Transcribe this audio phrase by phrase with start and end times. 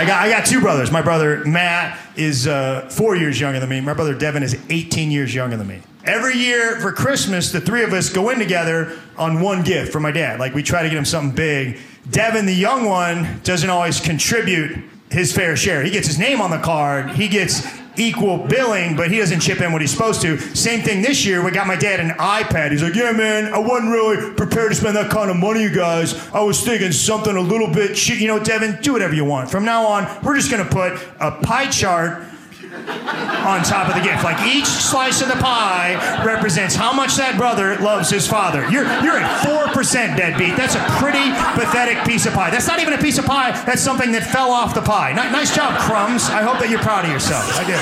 [0.00, 0.90] I got I got two brothers.
[0.90, 3.82] My brother Matt is uh, four years younger than me.
[3.82, 5.82] My brother Devin is 18 years younger than me.
[6.06, 10.00] Every year for Christmas, the three of us go in together on one gift for
[10.00, 10.40] my dad.
[10.40, 11.80] Like we try to get him something big.
[12.10, 15.82] Devin, the young one, doesn't always contribute his fair share.
[15.82, 17.10] He gets his name on the card.
[17.10, 17.60] He gets
[18.00, 20.38] equal billing, but he doesn't chip in what he's supposed to.
[20.38, 21.44] Same thing this year.
[21.44, 22.70] We got my dad an iPad.
[22.70, 25.74] He's like, yeah, man, I wasn't really prepared to spend that kind of money, you
[25.74, 26.14] guys.
[26.32, 28.20] I was thinking something a little bit cheap.
[28.20, 29.50] You know, Devin, do whatever you want.
[29.50, 32.24] From now on, we're just going to put a pie chart
[32.72, 34.22] on top of the gift.
[34.22, 38.62] Like each slice of the pie represents how much that brother loves his father.
[38.70, 40.56] You're you're at four percent deadbeat.
[40.56, 42.50] That's a pretty pathetic piece of pie.
[42.50, 43.52] That's not even a piece of pie.
[43.64, 45.10] That's something that fell off the pie.
[45.10, 46.24] Ni- nice job, crumbs.
[46.30, 47.44] I hope that you're proud of yourself.
[47.58, 47.76] I do.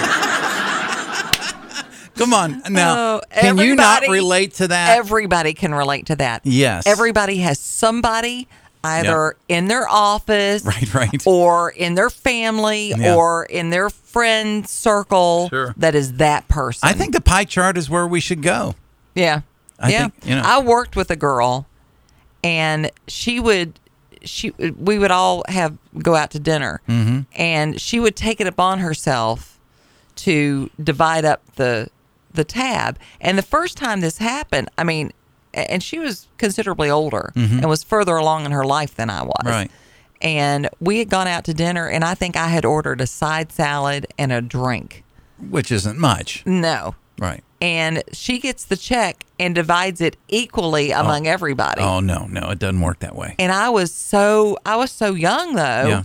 [2.19, 2.97] Come on now.
[2.99, 4.99] Oh, can you not relate to that?
[4.99, 6.41] Everybody can relate to that.
[6.45, 6.85] Yes.
[6.87, 8.49] Everybody has somebody
[8.85, 11.23] either in their office Right, right.
[11.27, 13.15] or in their family Yeah.
[13.17, 15.75] or in their friend circle Sure.
[15.77, 16.89] that is that person.
[16.89, 18.75] I think the pie chart is where we should go.
[19.15, 19.41] Yeah.
[19.79, 19.99] I yeah.
[20.09, 21.67] think, you know- I worked with a girl
[22.45, 23.79] and she would
[24.25, 27.21] she we would all have go out to dinner Mm-hmm.
[27.41, 29.59] and she would take it upon herself
[30.17, 31.89] to divide up the
[32.33, 32.99] the tab.
[33.21, 35.13] And the first time this happened, I mean, a-
[35.69, 39.33] and she was considerably older and was further along in her life than I was.
[39.41, 39.49] Mm-hmm.
[39.49, 39.71] Right.
[40.21, 43.53] And we had gone out to dinner and I think I had ordered a side
[43.53, 45.05] salad and a drink.
[45.51, 46.45] Which isn't much.
[46.45, 46.97] No.
[47.19, 47.43] Right.
[47.61, 51.81] And she gets the check and divides it equally among everybody.
[51.83, 53.35] Oh no, no, it doesn't work that way.
[53.39, 56.03] And I was so I was so young though Yeah.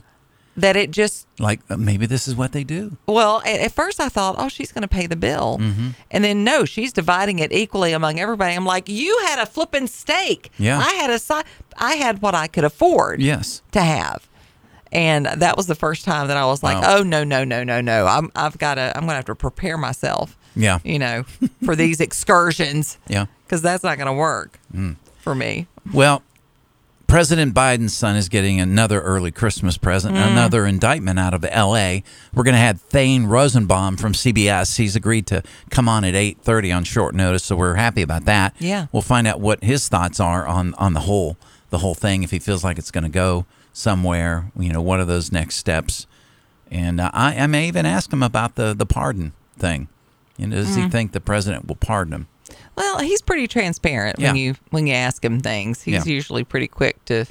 [0.55, 2.97] That it just Like uh, maybe this is what they do.
[3.07, 5.89] well at, at first I thought oh she's going to pay the bill Mm-hmm.
[6.11, 8.53] and then no she's dividing it equally among everybody.
[8.55, 10.51] I'm like you had a flipping steak.
[10.57, 10.77] Yeah.
[10.79, 11.19] I had a
[11.77, 13.21] I had what I could afford.
[13.21, 13.61] Yes.
[13.71, 14.27] To have.
[14.91, 16.97] And that was the first time that I was like, Wow.
[16.99, 18.05] "Oh no, no, no, no, no!
[18.05, 18.91] I'm, I've got to.
[18.95, 20.77] I'm going to have to prepare myself, Yeah.
[20.83, 21.23] you know,
[21.65, 23.25] for these excursions, Yeah.
[23.43, 24.97] because that's not going to work Mm.
[25.19, 26.21] for me." Well,
[27.07, 30.31] President Biden's son is getting another early Christmas present, Mm.
[30.31, 32.03] another indictment out of L.A.
[32.33, 34.77] We're going to have Thane Rosenbaum from CBS.
[34.77, 38.25] He's agreed to come on at eight thirty on short notice, so we're happy about
[38.25, 38.55] that.
[38.57, 38.87] Yeah.
[38.91, 41.37] we'll find out what his thoughts are on on the whole
[41.69, 42.23] the whole thing.
[42.23, 45.55] If he feels like it's going to go somewhere, you know, what are those next
[45.57, 46.07] steps?
[46.71, 49.87] And uh, I, I may even ask him about the the pardon thing.
[50.37, 50.91] You know, does he Mm.
[50.91, 52.27] think the president will pardon him?
[52.75, 54.41] Well, he's pretty transparent when Yeah.
[54.41, 55.81] you when you ask him things.
[55.83, 56.13] He's Yeah.
[56.13, 57.25] usually pretty quick to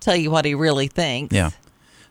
[0.00, 1.34] tell you what he really thinks.
[1.34, 1.50] Yeah.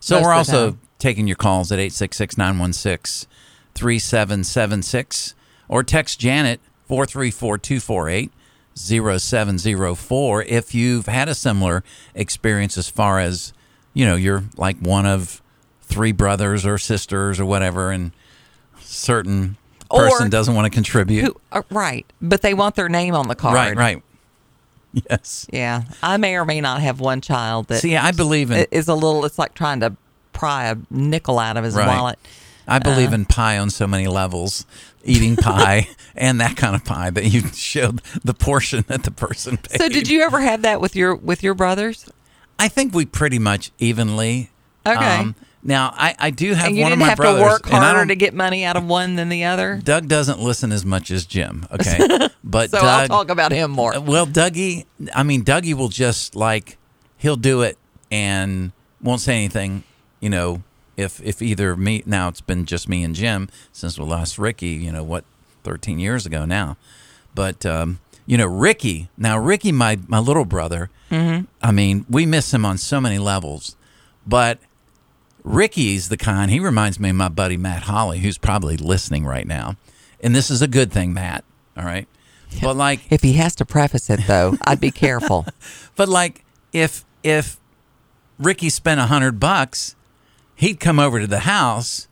[0.00, 3.28] So we're also taking your calls at 866 916
[3.74, 5.34] 3776
[5.68, 8.30] or text Janet 434 248
[8.74, 11.84] 0704 if you've had a similar
[12.14, 13.52] experience as far as,
[13.94, 15.42] you know, you're like one of
[15.82, 18.12] three brothers or sisters or whatever and
[18.80, 19.56] certain
[19.98, 21.24] person doesn't want to contribute.
[21.24, 23.54] Who, uh, right, but they want their name on the card.
[23.54, 24.02] Right, right.
[25.08, 25.46] Yes.
[25.50, 28.88] Yeah, I may or may not have one child that See, I believe in is
[28.88, 29.24] a little.
[29.24, 29.96] It's like trying to
[30.34, 31.86] pry a nickel out of his Right.
[31.86, 32.18] wallet.
[32.68, 34.66] I believe Uh, in pie on so many levels,
[35.02, 37.08] eating pie and that kind of pie.
[37.08, 39.78] that you showed the portion that the person paid.
[39.78, 42.06] So, did you ever have that with your with your brothers?
[42.58, 44.50] I think we pretty much evenly.
[44.84, 45.34] um, Okay.
[45.62, 47.66] Now I, I do have and you one didn't of my have brothers, to work
[47.66, 49.80] and I harder don't- to get money out of one than the other.
[49.82, 51.66] Doug doesn't listen as much as Jim.
[51.72, 51.98] Okay,
[52.44, 53.98] but So Doug, I'll talk about him more.
[54.00, 56.78] Well, Dougie, I mean, Dougie will just like
[57.18, 57.78] he'll do it
[58.10, 59.84] and won't say anything.
[60.20, 60.62] You know,
[60.96, 64.68] if if either me now it's been just me and Jim since we lost Ricky.
[64.70, 65.24] You know what,
[65.64, 66.76] thirteen years ago now.
[67.34, 69.08] But um, you know, Ricky.
[69.16, 70.90] Now, Ricky, my my little brother.
[71.10, 71.46] Mhm.
[71.62, 73.76] I mean, we miss him on so many levels,
[74.26, 74.58] but.
[75.44, 79.46] Ricky's the kind, he reminds me of my buddy Matt Holly, who's probably listening right
[79.46, 79.76] now.
[80.20, 81.44] And this is a good thing, Matt.
[81.76, 82.06] All right.
[82.60, 85.46] But like If he has to preface it though, I'd be careful.
[85.96, 87.56] but like if if
[88.38, 89.96] Ricky spent a hundred bucks,
[90.54, 92.08] he'd come over to the house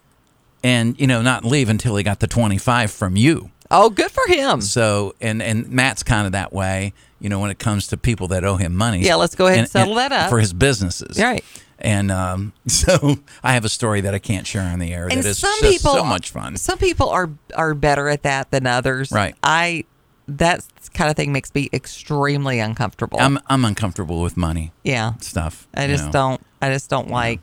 [0.62, 3.50] and, you know, not leave until he got the twenty five from you.
[3.70, 4.60] Oh, good for him.
[4.62, 8.28] So and and Matt's kind of that way, you know, when it comes to people
[8.28, 9.00] that owe him money.
[9.00, 10.30] Yeah, let's go ahead and settle that up.
[10.30, 11.18] for his businesses.
[11.18, 11.44] Right.
[11.80, 15.22] And um, so I have a story that I can't share on the air and
[15.22, 16.56] that is some just people so much fun.
[16.56, 19.10] Some people are are better at that than others.
[19.12, 19.34] Right.
[19.42, 19.84] I
[20.28, 23.18] that kind of thing makes me extremely uncomfortable.
[23.20, 24.72] I'm I'm uncomfortable with money.
[24.84, 25.14] yeah.
[25.20, 25.66] Stuff.
[25.74, 26.12] I just know.
[26.12, 26.40] don't.
[26.62, 27.40] I just don't like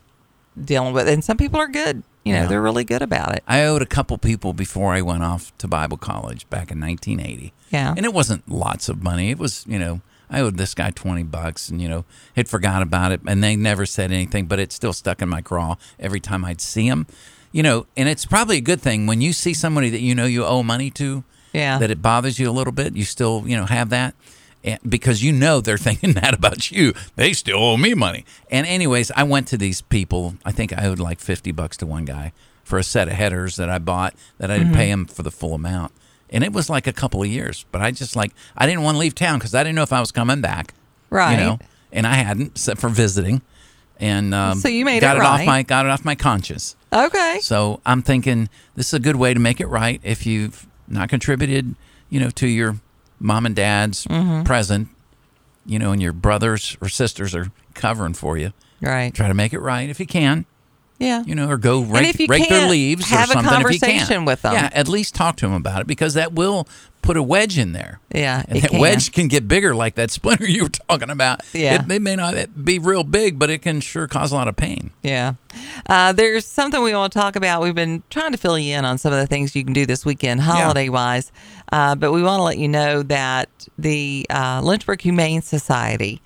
[0.64, 1.08] dealing with.
[1.08, 1.14] it.
[1.14, 2.04] And some people are good.
[2.24, 2.48] You know, Yeah.
[2.48, 3.44] they're really good about it.
[3.48, 7.54] I owed a couple people before I went off to Bible college back in 1980.
[7.72, 7.94] Yeah.
[7.96, 9.30] And it wasn't lots of money.
[9.32, 12.82] It was, you know, I owed this guy 20 bucks and, you know, had forgot
[12.82, 16.20] about it and they never said anything, but it still stuck in my craw every
[16.20, 17.08] time I'd see him.
[17.52, 20.26] You know, and it's probably a good thing when you see somebody that you know
[20.26, 21.78] you owe money to, Yeah.
[21.80, 22.96] that it bothers you a little bit.
[22.96, 24.16] You still, you know, have that
[24.64, 26.94] eh, because you know they're thinking that about you.
[27.16, 28.26] They still owe me money.
[28.52, 30.36] And anyways, I went to these people.
[30.44, 32.34] I think I owed like 50 bucks to one guy
[32.64, 35.02] for a set of headers that I bought that I didn't pay mm-hmm.
[35.02, 35.94] him for the full amount.
[36.30, 38.96] And it was like a couple of years, but I just like I didn't want
[38.96, 40.74] to leave town because I didn't know if I was coming back.
[41.10, 41.32] Right.
[41.32, 41.60] You know,
[41.92, 43.42] and I hadn't except for visiting.
[44.00, 46.76] And um, So you made got it it, off my got it off my conscience.
[46.94, 47.40] Okay.
[47.42, 51.10] So I'm thinking this is a good way to make it right if you've not
[51.10, 51.76] contributed,
[52.10, 52.76] you know, to your
[53.20, 54.44] mom and dad's Mm-hmm.
[54.44, 54.90] present,
[55.66, 58.54] you know, and your brothers or sisters are covering for you.
[58.82, 59.14] Right.
[59.14, 60.46] Try to make it right if you can,
[61.00, 61.24] Yeah.
[61.26, 64.26] you know, or go rake, rake their leaves have or a something if you conversation
[64.26, 64.54] with them.
[64.54, 66.68] Yeah, at least talk to them about it because that will
[67.04, 68.00] put a wedge in there.
[68.14, 68.80] Yeah, And that can.
[68.80, 71.42] wedge can get bigger like that splinter you were talking about.
[71.54, 71.84] Yeah.
[71.86, 74.56] It, it may not be real big, but it can sure cause a lot of
[74.56, 74.90] pain.
[75.04, 75.34] Yeah.
[75.86, 77.62] Uh, there's something we want to talk about.
[77.62, 79.86] We've been trying to fill you in on some of the things you can do
[79.86, 81.32] this weekend, holiday wise.
[81.72, 86.22] Uh, but we want to let you know that the uh, Lynchburg Humane Society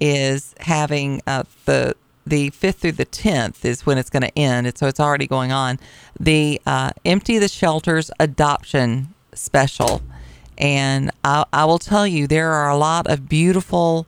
[0.00, 1.94] is having uh, the
[2.26, 4.66] the 5th through the 10th is when it's going to end.
[4.66, 5.78] It's, so it's already going on.
[6.18, 10.02] The uh, Empty the Shelters adoption special.
[10.58, 14.06] And I, I will tell you, there are a lot of beautiful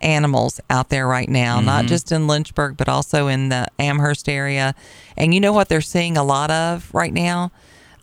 [0.00, 4.74] animals out there right now, not just in Lynchburg, but also in the Amherst area.
[5.16, 7.50] And you know what they're seeing a lot of right now?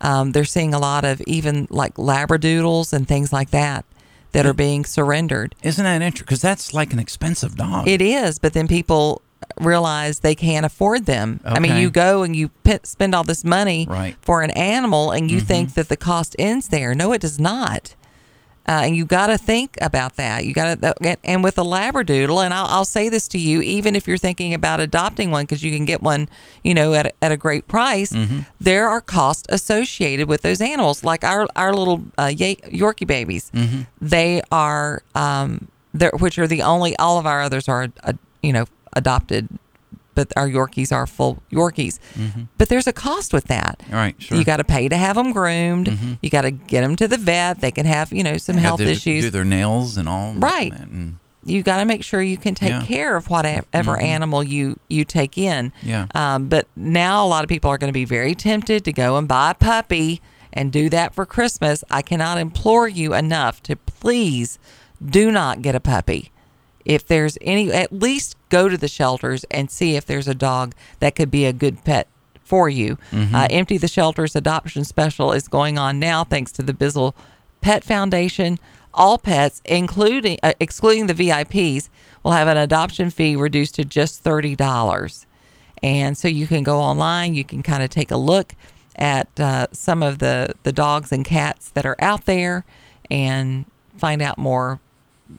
[0.02, 3.86] Um, they're seeing a lot of even like labradoodles and things like that
[4.34, 5.56] that are being surrendered.
[5.64, 6.26] Isn't that interesting?
[6.26, 7.88] Because that's like an expensive dog.
[7.88, 9.22] It is, but then people
[9.60, 11.40] realize they can't afford them.
[11.46, 14.16] I mean, you go and you p- spend all this money Right.
[14.22, 16.94] for an animal, and you think that the cost ends there.
[16.96, 17.96] No, it does not.
[18.66, 20.46] Uh, and you got to think about that.
[20.46, 23.94] You got to, and with a labradoodle, and I'll, I'll say this to you, even
[23.94, 26.30] if you're thinking about adopting one, because you can get one,
[26.64, 28.16] you know, at a, at a great price,
[28.62, 31.04] there are costs associated with those animals.
[31.04, 33.52] Like our our little uh, Yorkie babies,
[34.00, 35.68] they are, um,
[36.20, 36.96] which are the only.
[36.96, 38.64] All of our others are, uh, you know,
[38.96, 39.48] adopted.
[40.16, 41.98] But our Yorkies are full Yorkies.
[42.14, 42.44] Mm-hmm.
[42.60, 43.82] But there's a cost with that.
[43.90, 44.38] All right, sure.
[44.38, 45.88] You got to pay to have them groomed.
[45.88, 46.14] Mm-hmm.
[46.22, 47.62] You got to get them to the vet.
[47.62, 49.24] They can have, you know, some Have health to issues.
[49.24, 50.34] Do their nails and all.
[50.36, 50.72] Right.
[50.72, 52.84] and- you got to make sure you can take Yeah.
[52.84, 54.06] care of whatever mm-hmm.
[54.06, 55.74] animal you you take in.
[55.82, 56.08] Yeah.
[56.16, 59.18] Um, but now a lot of people are going to be very tempted to go
[59.18, 60.22] and buy a puppy
[60.54, 61.84] and do that for Christmas.
[61.90, 64.60] I cannot implore you enough to please
[65.04, 66.32] do not get a puppy.
[66.86, 70.76] If there's any, at least go to the shelters and see if there's a dog
[71.00, 72.08] that could be a good pet
[72.44, 72.98] for you.
[73.34, 77.16] Uh, Empty the Shelters adoption special is going on now thanks to the Bissell
[77.62, 78.60] Pet Foundation.
[78.94, 81.90] All pets, including uh, excluding the VIPs,
[82.22, 85.26] will have an adoption fee reduced to just thirty dollars.
[85.82, 88.54] And so you can go online, you can kind of take a look
[88.96, 92.66] at uh, some of the the dogs and cats that are out there,
[93.10, 93.66] and
[93.98, 94.80] find out more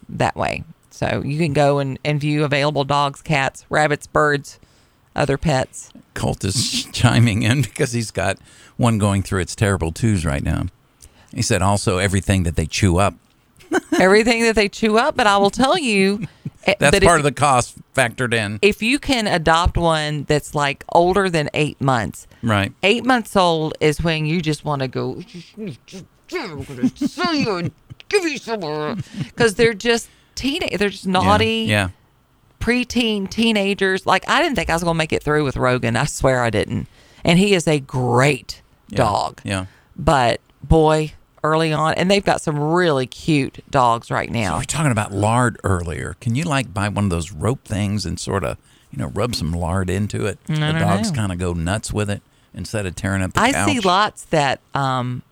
[0.08, 0.64] that way.
[0.94, 4.61] So you can go and, and view available dogs, cats, rabbits, birds,
[5.17, 5.91] other pets.
[6.14, 8.38] Colt is chiming in because he's got
[8.76, 10.67] one going through its terrible twos right now.
[11.35, 13.14] He said also everything that they chew up.
[13.99, 15.17] everything that they chew up.
[15.17, 16.29] But I will tell you,
[16.65, 18.60] eh, That's that part if, of the cost factored in.
[18.63, 22.72] if you can adopt one that's like older than eight months, Right.
[22.84, 25.20] eight months old is when you just want to go.
[26.32, 27.72] I'm gonna sell you and
[28.08, 30.79] give you some because they're just teenage.
[30.79, 31.88] They're just naughty, Yeah.
[32.60, 34.06] preteen teenagers.
[34.06, 35.96] Like I didn't think I was gonna make it through with Rogan.
[35.96, 36.88] I swear I didn't.
[37.24, 38.98] And he is a great yeah.
[38.98, 39.41] dog.
[39.44, 39.67] Yeah.
[39.96, 41.12] But boy,
[41.43, 44.56] early on, and they've got some really cute dogs right now.
[44.56, 46.17] we are talking about lard earlier.
[46.20, 48.56] Can you like buy one of those rope things and sort of,
[48.91, 50.38] you know, rub some lard into it?
[50.48, 52.22] I the dogs kind of go nuts with it
[52.55, 53.69] instead of tearing up the I couch.
[53.69, 55.22] see lots that um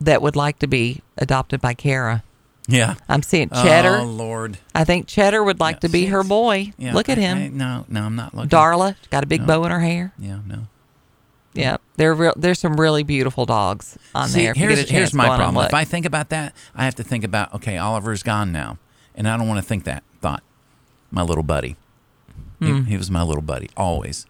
[0.00, 2.22] that would like to be adopted by Kara.
[2.70, 2.94] Yeah.
[3.08, 3.98] I'm seeing Cheddar.
[3.98, 4.58] Oh Lord.
[4.74, 6.72] I think Cheddar would like Yeah, to be her boy.
[6.78, 6.94] Yeah.
[6.94, 7.38] Look at him.
[7.38, 8.50] I- no, no, I'm not looking.
[8.50, 9.46] Darla got a big No.
[9.46, 10.12] bow in her hair.
[10.18, 10.66] Yeah, no.
[11.52, 14.54] Yeah, there real, there's some really beautiful dogs on See, there.
[14.54, 15.66] Here's, here's my go on and problem.
[15.66, 18.78] If I think about that, I have to think about okay, Oliver's gone now,
[19.16, 20.44] and I don't want to think that thought.
[21.10, 21.74] My little buddy,
[22.60, 22.84] Hmm.
[22.84, 24.26] he, he was my little buddy always.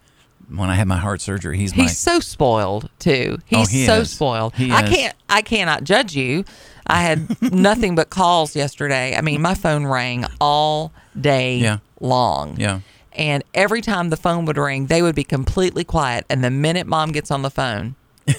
[0.49, 3.37] When I had my heart surgery, he's, my He's so spoiled too.
[3.45, 4.09] He's Oh, he so is.
[4.09, 4.55] spoiled.
[4.55, 4.89] He I is.
[4.89, 5.15] can't.
[5.29, 6.43] I cannot judge you.
[6.87, 9.15] I had nothing but calls yesterday.
[9.15, 11.77] I mean, my phone rang all day Yeah.
[11.99, 12.57] long.
[12.59, 12.79] yeah.
[13.13, 16.25] And every time the phone would ring, they would be completely quiet.
[16.29, 17.95] And the minute mom gets on the phone,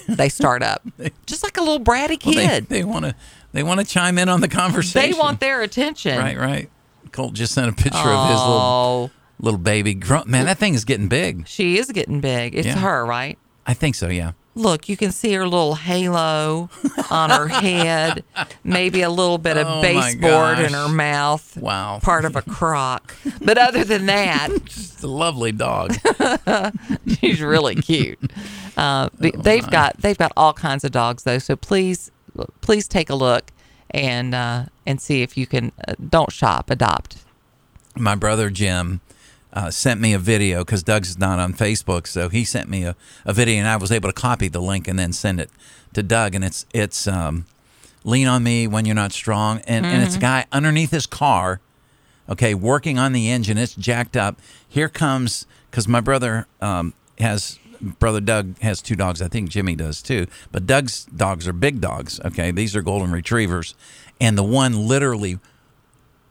[0.07, 0.81] they start up,
[1.27, 2.69] just like a little bratty Well, they- kid.
[2.69, 3.15] they want to
[3.51, 5.11] They want to chime in on the conversation.
[5.11, 6.17] They want their attention.
[6.17, 6.69] Right, right.
[7.11, 9.93] Colt just sent a picture of his little Oh, little baby.
[10.25, 11.47] Man, that thing is getting big.
[11.47, 12.55] she is getting big.
[12.55, 12.79] It's Yeah.
[12.79, 13.37] her, right?
[13.67, 14.07] I think so.
[14.07, 14.31] Yeah.
[14.55, 16.69] Look, you can see her little halo
[17.09, 18.23] on her head,
[18.63, 21.57] maybe a little bit of Oh, baseboard in her mouth.
[21.57, 21.99] Wow.
[22.03, 23.15] Part of a crock.
[23.41, 25.95] But other than that, It's a lovely dog.
[27.19, 28.19] she's really cute.
[28.77, 32.11] Uh, Oh, they've got they've got all kinds of dogs though, so please
[32.61, 33.51] please take a look
[33.91, 35.71] and uh, and see if you can.
[35.87, 37.17] Uh, don't shop, adopt.
[37.95, 39.01] my brother Jim
[39.53, 42.95] uh, sent me a video because Doug's not on Facebook, so he sent me a,
[43.23, 45.49] a video, and I was able to copy the link and then send it
[45.93, 46.35] to Doug.
[46.35, 47.45] And it's it's um,
[48.03, 51.61] lean on me when you're not strong, and and it's a guy underneath his car,
[52.27, 53.57] okay, working on the engine.
[53.57, 54.39] It's jacked up.
[54.67, 57.59] Here comes because my brother um, has.
[57.99, 59.21] Brother Doug has two dogs.
[59.21, 60.27] I think Jimmy does too.
[60.53, 62.17] But Doug's dogs are big dogs.
[62.23, 63.75] Okay, these are golden retrievers,
[64.21, 65.37] and the one literally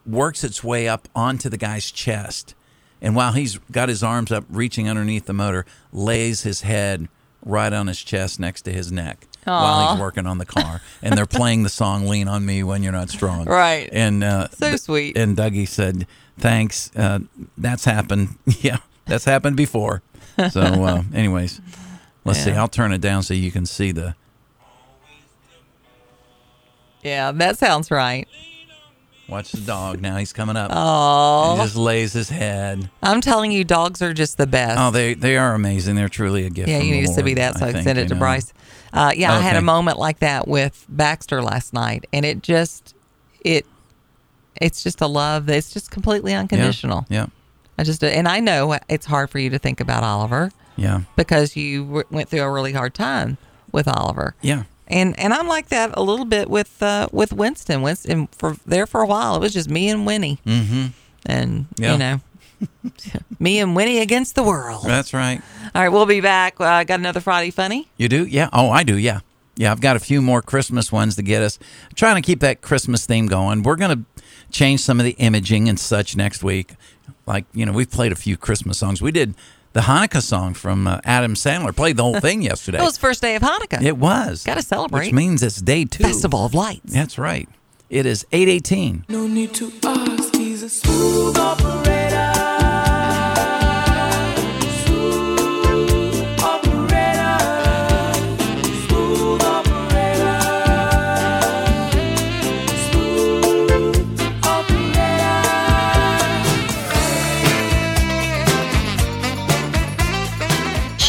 [0.03, 2.55] works its way up onto the guy's chest.
[3.03, 7.09] And while he's got his arms up, reaching underneath the motor, lays his head
[7.45, 10.81] right on his chest next to his neck while he's working on the car.
[11.01, 13.89] And they're playing the song "Lean on Me When You're Not Strong." Right.
[13.91, 15.17] And uh, So sweet.
[15.17, 16.07] And Dougie said,
[16.39, 16.89] "Thanks.
[16.95, 17.19] Uh,
[17.57, 18.37] that's happened.
[18.45, 20.01] yeah, that's happened before."
[20.49, 21.61] So, uh, anyways,
[22.23, 22.51] let's see.
[22.51, 24.15] I'll turn it down so you can see the.
[27.03, 28.27] Yeah, that sounds right.
[29.29, 30.01] Watch the dog.
[30.01, 30.69] Now he's coming up.
[30.73, 32.89] Oh, He just lays his head.
[33.01, 34.77] I'm telling you, dogs are just the best.
[34.79, 35.95] Oh, they they are amazing.
[35.95, 36.67] They're truly a gift.
[36.69, 38.19] yeah, you need to be that so I, send you it to know.
[38.19, 38.53] Bryce.
[38.91, 42.93] Uh, yeah, I had a moment like that with Baxter last night, and it just
[43.45, 43.65] it
[44.61, 45.49] it's just a love.
[45.49, 47.05] It's just completely unconditional.
[47.09, 47.27] Yeah,
[47.77, 51.55] I just and I know it's hard for you to think about Oliver yeah, because
[51.55, 53.37] you w- went through a really hard time
[53.71, 54.35] with Oliver.
[54.41, 54.63] yeah.
[54.87, 57.81] And and I'm like that a little bit with uh, with Winston.
[57.81, 60.87] Winston for there for a while it was just me and Winnie, Mm-hmm.
[61.25, 61.91] and Yeah.
[61.93, 62.19] you know,
[63.39, 64.83] me and Winnie against the world.
[64.85, 65.41] That's right.
[65.73, 66.59] All right, we'll be back.
[66.59, 67.89] Uh, I got another Friday funny.
[67.97, 68.25] You do?
[68.25, 68.49] Yeah.
[68.53, 68.97] Oh, I do.
[68.97, 69.21] Yeah.
[69.55, 69.71] Yeah.
[69.71, 71.59] I've got a few more Christmas ones to get us.
[71.95, 73.63] trying to keep that Christmas theme going.
[73.63, 74.21] We're going to
[74.51, 76.73] change some of the imaging and such next week.
[77.25, 79.01] Like, you know, we've played a few Christmas songs.
[79.01, 79.33] We did
[79.73, 82.79] the Hanukkah song from uh, Adam Sandler, played the whole thing yesterday.
[82.79, 83.81] It was first day of Hanukkah.
[83.83, 84.43] It was.
[84.43, 85.05] Gotta celebrate.
[85.07, 86.03] Which means it's day two.
[86.03, 86.93] Festival of Lights.
[86.93, 87.49] That's right.
[87.89, 89.05] It is 818.
[89.09, 89.27] No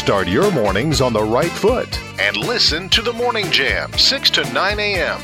[0.05, 4.53] Start your mornings on the right foot and listen to the Morning Jam, 6 to
[4.53, 5.19] 9 a.m.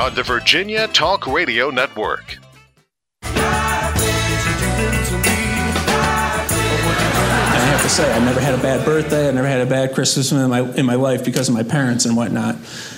[0.00, 2.38] on the Virginia Talk Radio Network.
[3.22, 3.34] I
[7.60, 9.28] have to say, I never had a bad birthday.
[9.28, 12.06] I never had a bad Christmas in my in my life because of my parents
[12.06, 12.56] and whatnot.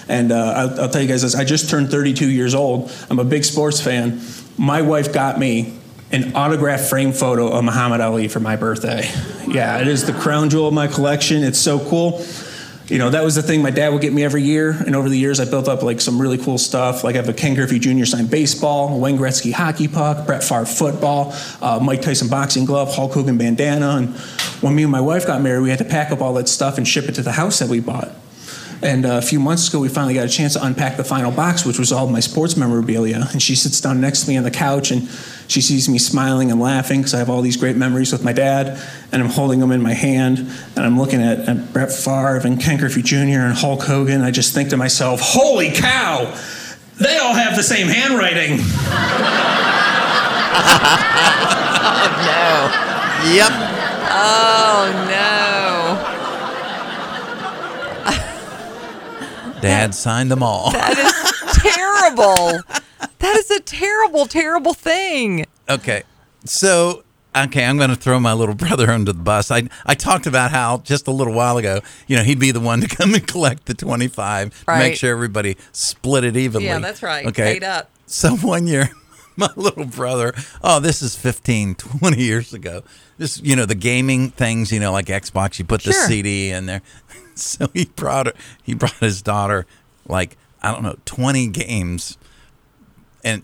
[0.08, 2.92] And uh, I'll, I'll tell you guys this: I just turned 32 years old.
[3.10, 4.20] I'm a big sports fan.
[4.56, 5.76] My wife got me
[6.10, 9.08] an autographed frame photo of Muhammad Ali for my birthday.
[9.46, 11.42] Yeah, it is the crown jewel of my collection.
[11.42, 12.24] It's so cool.
[12.86, 14.70] You know, that was the thing my dad would get me every year.
[14.70, 17.04] And over the years, I built up like some really cool stuff.
[17.04, 18.06] Like I have a Ken Griffey Jr.
[18.06, 23.12] signed baseball, Wayne Gretzky hockey puck, Brett Favre football, uh, Mike Tyson boxing glove, Hulk
[23.12, 23.96] Hogan bandana.
[23.96, 24.16] And
[24.62, 26.78] when me and my wife got married, we had to pack up all that stuff
[26.78, 28.08] and ship it to the house that we bought.
[28.80, 31.32] And uh, a few months ago, we finally got a chance to unpack the final
[31.32, 33.26] box, which was all my sports memorabilia.
[33.32, 35.08] And she sits down next to me on the couch and
[35.48, 38.32] she sees me smiling and laughing because I have all these great memories with my
[38.34, 38.78] dad.
[39.10, 42.60] And I'm holding them in my hand and I'm looking at, at Brett Favre and
[42.60, 43.40] Ken Griffey Jr.
[43.40, 44.20] and Hulk Hogan.
[44.20, 46.38] I just think to myself, holy cow,
[47.00, 48.58] they all have the same handwriting.
[51.90, 53.32] Oh, no.
[53.32, 53.50] Yep.
[54.10, 55.06] Oh
[59.54, 59.60] no.
[59.60, 60.72] Dad signed them all.
[60.72, 61.12] That is
[61.62, 62.60] terrible.
[63.18, 65.44] That is a terrible, terrible thing.
[65.68, 66.02] Okay.
[66.44, 67.02] So,
[67.36, 69.50] okay, I'm going to throw my little brother under the bus.
[69.50, 72.60] I I talked about how just a little while ago, you know, he'd be the
[72.60, 74.78] one to come and collect the 25 Right.
[74.78, 76.66] make sure everybody split it evenly.
[76.66, 77.26] Yeah, that's right.
[77.26, 77.54] Okay.
[77.54, 77.90] Paid up.
[78.06, 78.90] So one year
[79.36, 80.32] my little brother,
[80.62, 82.82] oh, this is 15, 20 years ago.
[83.18, 86.06] This, you know, the gaming things, you know, like Xbox, you put the Sure.
[86.06, 86.82] CD in there.
[87.34, 89.64] So he brought he brought his daughter
[90.06, 92.16] like, I don't know, 20 games
[93.24, 93.42] and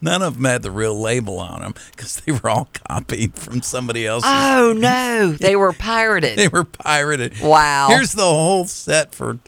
[0.00, 3.62] none of them had the real label on them because they were all copied from
[3.62, 4.24] somebody else.
[4.26, 5.36] Oh no.
[5.40, 6.38] They were pirated.
[6.38, 7.40] They were pirated.
[7.40, 7.88] Wow.
[7.90, 9.38] Here's the whole set for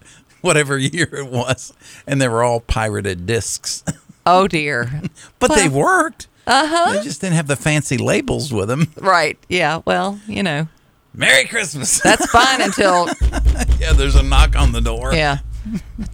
[0.42, 1.73] whatever year it was,
[2.06, 3.82] and they were all pirated discs.
[4.28, 5.02] Oh dear.
[5.38, 6.26] but they worked.
[6.49, 6.92] Uh huh.
[6.94, 8.92] They just didn't have the fancy labels with them.
[8.96, 9.38] right.
[9.49, 9.82] Yeah.
[9.85, 10.66] Well, you know,
[11.14, 12.00] Merry Christmas.
[12.00, 13.06] that's fine until
[13.78, 15.14] yeah, there's a knock on the door.
[15.14, 15.38] yeah.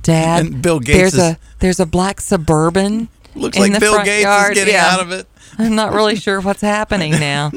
[0.02, 3.09] Dad, And Bill Gates there's is- a there's a black suburban.
[3.35, 4.52] Looks in like the Bill front Gates yard.
[4.52, 4.87] is getting Yeah.
[4.90, 5.26] out of it.
[5.59, 7.50] I'm not really sure what's happening now.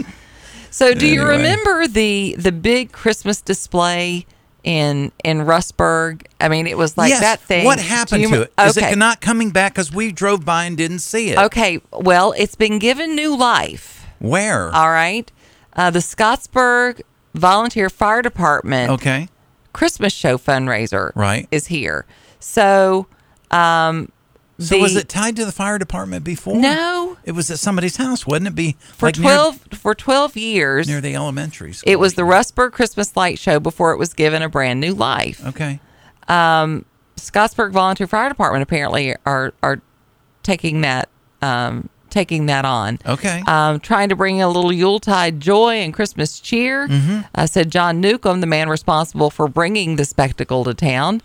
[0.72, 4.26] So, do you remember the the big Christmas display
[4.64, 6.24] in in Rustburg?
[6.42, 7.22] I mean, it was like yes.
[7.22, 7.66] that thing.
[7.66, 8.54] What happened you to it?
[8.60, 8.92] Is okay.
[8.92, 9.74] it not coming back?
[9.74, 11.38] Because we drove by and didn't see it.
[11.38, 11.80] Okay.
[11.94, 14.06] Well, it's been given new life.
[14.20, 14.74] Where?
[14.74, 15.32] All right.
[15.74, 17.02] Uh, the Scottsburg
[17.34, 19.28] Volunteer Fire Department okay.
[19.76, 21.48] Christmas show fundraiser Right.
[21.52, 22.06] is here.
[22.40, 23.08] So,
[23.52, 24.10] um,
[24.58, 26.56] So the- was it tied to the fire department before?
[26.56, 27.18] No.
[27.26, 28.78] It was at somebody's house, wouldn't it be?
[28.80, 30.88] for like near- twelve for twelve years?
[30.88, 31.92] near, the elementary school.
[31.92, 35.46] it was the Rustburg Christmas Light Show before it was given a brand new life.
[35.46, 35.82] Okay.
[36.30, 36.86] Um,
[37.18, 39.82] Scottsburg Volunteer Fire Department apparently are are
[40.44, 41.10] taking that
[41.42, 42.98] um, taking that on.
[43.06, 43.44] Okay.
[43.46, 46.88] Um, trying to bring a little Yuletide joy and Christmas cheer.
[46.88, 47.20] Mm-hmm.
[47.36, 51.22] Uh, said John Newcomb, the man responsible for bringing the spectacle to town.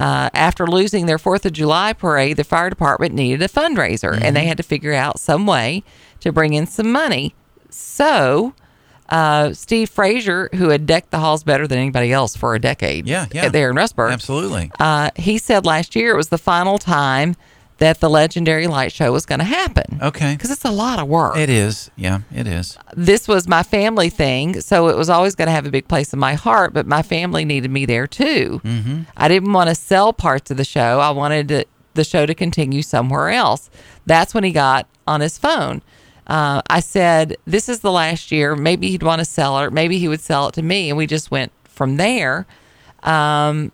[0.00, 4.22] Uh, after losing their Fourth of July parade, the fire department needed a fundraiser, and
[4.22, 4.34] Mm-hmm.
[4.34, 5.82] they had to figure out some way
[6.20, 7.34] to bring in some money.
[7.68, 8.54] So,
[9.10, 13.06] uh, Steve Frazier, who had decked the halls better than anybody else for a decade,
[13.06, 13.48] Yeah, yeah.
[13.50, 14.70] there in Rustburg, Absolutely.
[14.80, 17.36] uh, he said last year it was the final time
[17.80, 19.98] that the legendary light show was going to happen.
[20.02, 20.34] Okay.
[20.34, 21.36] Because it's a lot of work.
[21.38, 21.90] It is.
[21.96, 22.78] Yeah, it is.
[22.94, 26.12] this was my family thing, so it was always going to have a big place
[26.12, 28.60] in my heart, but my family needed me there too.
[28.62, 29.02] Mm-hmm.
[29.16, 31.00] I didn't want to sell parts of the show.
[31.00, 33.70] I wanted to, the show to continue somewhere else.
[34.04, 35.80] That's when he got on his phone.
[36.26, 38.54] Uh, I said, This is the last year.
[38.54, 39.72] Maybe he'd want to sell it.
[39.72, 40.90] Maybe he would sell it to me.
[40.90, 42.46] And we just went from there.
[43.02, 43.72] Um,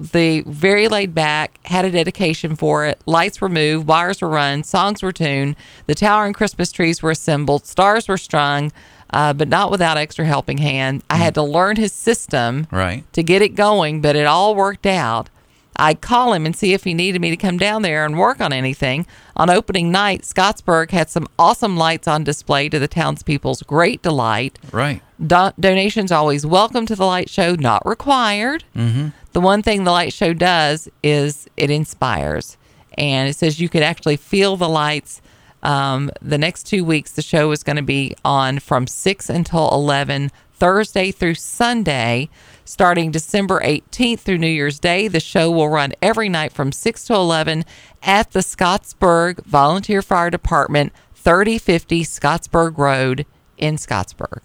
[0.00, 3.00] the very laid back, had a dedication for it.
[3.06, 7.10] Lights were moved, wires were run, songs were tuned, the tower and Christmas trees were
[7.10, 8.70] assembled, stars were strung,
[9.12, 11.02] uh, but not without extra helping hand.
[11.10, 13.04] I had to learn his system Right.
[13.14, 15.30] to get it going, but it all worked out.
[15.80, 18.40] I'd call him and see if he needed me to come down there and work
[18.40, 19.06] on anything.
[19.36, 24.58] On opening night, Scottsburg had some awesome lights on display to the townspeople's great delight.
[24.72, 25.02] Right.
[25.24, 28.64] Do- donations always welcome to the light show, not required.
[28.76, 29.08] Mm-hmm.
[29.32, 32.56] The one thing the light show does is it inspires,
[32.96, 35.20] and it says you could actually feel the lights.
[35.62, 39.68] Um, the next two weeks, the show is going to be on from six until
[39.72, 42.28] eleven, Thursday through Sunday.
[42.64, 47.04] Starting December 18th through New Year's Day, the show will run every night from 6
[47.06, 47.64] to 11
[48.02, 53.24] at the Scottsburg Volunteer Fire Department, 3050 Scottsburg Road
[53.56, 54.40] in Scottsburg.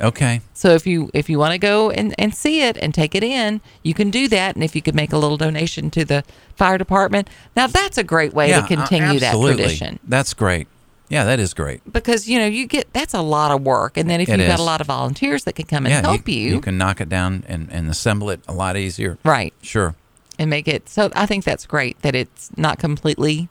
[0.00, 0.40] Okay.
[0.54, 3.22] So if you if you want to go and, and see it and take it
[3.22, 4.54] in, you can do that.
[4.56, 6.24] And if you could make a little donation to the
[6.56, 10.00] fire department, now that's a great way yeah, to continue uh, that tradition.
[10.04, 10.66] That's great.
[11.08, 11.80] Yeah, that is great.
[11.92, 14.48] Because you know you get that's a lot of work, and then if It you've
[14.48, 16.76] got a lot of volunteers that can come and yeah, help you, you, you can
[16.78, 19.18] knock it down and, and assemble it a lot easier.
[19.22, 19.94] right, Sure.
[20.38, 21.10] and make it so.
[21.14, 23.48] I think that's great that it's not completely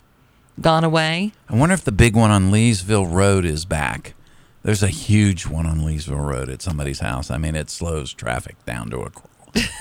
[0.59, 1.31] gone away.
[1.47, 4.13] I wonder if the big one on Leesville Road is back.
[4.63, 7.29] There's a huge one on Leesville Road at somebody's house.
[7.29, 9.29] I mean, it slows traffic down to a crawl.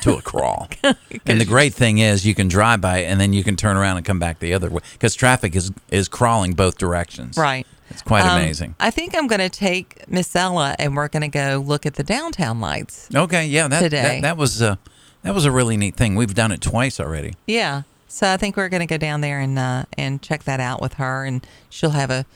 [0.03, 0.69] To a crawl,
[1.25, 3.79] and the great thing is you can drive by it and then you can turn
[3.79, 7.39] around and come back the other way because traffic is is crawling both directions.
[7.39, 7.67] Right.
[7.89, 8.75] it's quite Um, amazing.
[8.79, 11.95] I think I'm going to take Miss Ella and we're going to go look at
[11.95, 13.09] the downtown lights.
[13.15, 14.03] Okay, yeah, that today.
[14.03, 14.77] that, that was uh,
[15.23, 16.17] that was a really neat thing.
[16.17, 17.33] We've done it twice already.
[17.47, 17.83] Yeah.
[18.09, 20.83] So I think we're going to go down there and uh, and check that out
[20.83, 22.27] with her, and she'll have a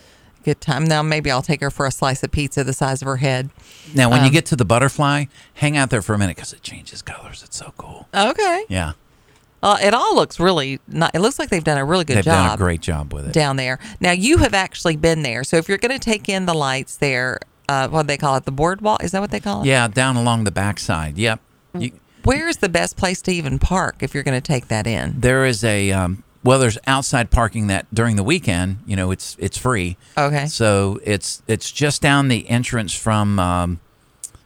[0.47, 0.85] good time.
[0.85, 3.51] Now maybe I'll take her for a slice of pizza the size of her head.
[3.95, 6.53] Now, when you Um, get to the butterfly, hang out there for a minute because
[6.55, 7.43] it changes colors.
[7.45, 8.09] It's so cool.
[8.15, 8.65] Okay.
[8.69, 8.93] Yeah,
[9.63, 10.81] Uh, it all looks really.
[10.89, 13.13] Not, it looks like they've done a really good they've job done a great job
[13.13, 13.33] with it.
[13.33, 13.79] down there.
[14.01, 16.97] Now you have actually been there, so if you're going to take in the lights
[16.97, 19.03] there, uh, what do they call it, the boardwalk?
[19.03, 19.67] Is that what they call it?
[19.67, 21.19] Yeah, down along the backside.
[21.19, 21.41] Yep.
[21.79, 21.91] You,
[22.23, 25.15] Where is the best place to even park if you're going to take that in?
[25.19, 28.79] there is a um, well, there's outside parking that during the weekend.
[28.87, 29.97] You know, it's it's free.
[30.17, 30.47] Okay.
[30.47, 33.81] So it's it's just down the entrance from um,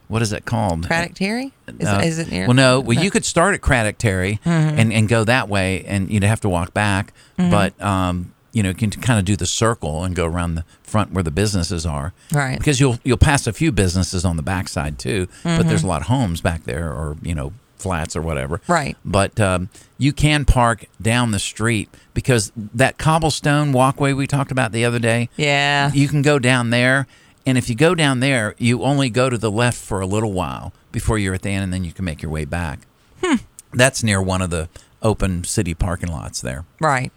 [0.07, 0.85] what is it called?
[0.87, 1.53] Craddock Terry?
[1.79, 2.45] Is, Uh, is it near?
[2.47, 2.79] Well, no.
[2.81, 4.79] Well, you could start at Craddock Terry Mm-hmm.
[4.79, 7.13] and, and go that way, and you'd have to walk back.
[7.37, 10.65] But um, you know, you can kind of do the circle and go around the
[10.83, 12.11] front where the businesses are.
[12.33, 12.57] Right.
[12.57, 15.69] Because you'll you'll pass a few businesses on the backside too, but Mm-hmm.
[15.69, 18.61] there's a lot of homes back there, or you know, flats or whatever.
[18.67, 18.95] Right.
[19.03, 24.71] But um, you can park down the street because that cobblestone walkway we talked about
[24.71, 25.29] the other day.
[25.37, 25.91] Yeah.
[25.93, 27.07] You can go down there,
[27.45, 30.31] and if you go down there, you only go to the left for a little
[30.33, 32.81] while before you're at the end, and then you can make your way back.
[33.23, 33.35] Hmm.
[33.73, 34.69] That's near one of the
[35.01, 36.65] open city parking lots there.
[36.79, 37.11] Right.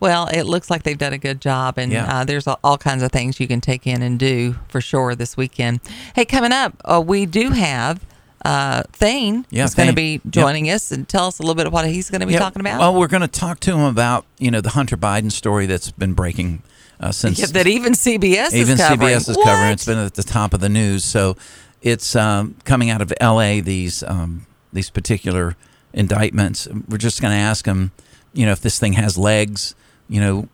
[0.00, 2.18] Well, it looks like they've done a good job, and Yeah.
[2.20, 5.36] uh, there's all, kinds of things you can take in and do for sure this
[5.36, 5.80] weekend.
[6.14, 8.00] Hey, coming up, uh, we do have
[8.44, 10.30] uh, Thane Yeah, is going to be Yep.
[10.30, 12.40] joining us and tell us a little bit of what he's going to be Yeah,
[12.40, 12.78] talking about.
[12.80, 15.90] Well, we're going to talk to him about you know the Hunter Biden story that's
[15.90, 16.62] been breaking
[17.00, 19.14] uh, since Yeah, that even CBS even is covering.
[19.16, 19.72] CBS is covering.
[19.72, 21.04] It's been at the top of the news.
[21.04, 21.36] So
[21.82, 23.60] it's um, coming out of L.A.
[23.60, 25.56] These um, these particular
[25.92, 26.68] indictments.
[26.88, 27.92] We're just going to ask him,
[28.32, 29.74] you know, if this thing has legs.
[30.08, 30.48] You know,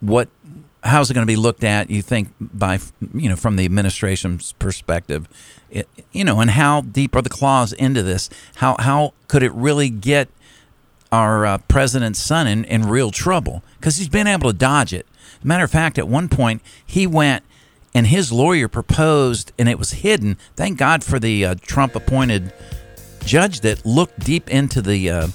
[0.00, 0.28] what
[0.82, 1.90] how's it going to be looked at?
[1.90, 2.78] You think by
[3.14, 5.28] you know from the administration's perspective,
[5.70, 8.30] it, you know, and how deep are the claws into this?
[8.56, 10.28] How how could it really get
[11.10, 15.06] our uh, president's son in, in real trouble because he's been able to dodge it.
[15.42, 17.44] Matter of fact, at one point he went
[17.94, 20.36] and his lawyer proposed, and it was hidden.
[20.56, 22.52] Thank God for the uh, Trump-appointed
[23.24, 25.28] judge that looked deep into the uh,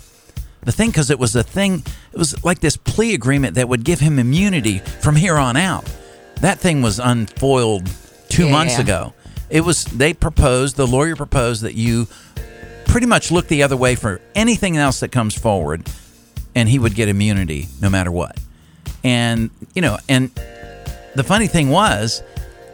[0.62, 1.84] the thing because it was a thing.
[2.14, 5.86] It was like this plea agreement that would give him immunity from here on out.
[6.42, 7.90] That thing was unfoiled
[8.30, 8.52] two Yeah.
[8.52, 9.14] months ago.
[9.50, 10.76] It was they proposed.
[10.76, 12.08] The lawyer proposed that you
[12.86, 15.88] pretty much look the other way for anything else that comes forward,
[16.56, 18.38] and he would get immunity no matter what.
[19.04, 20.30] And you know, and
[21.16, 22.22] the funny thing was,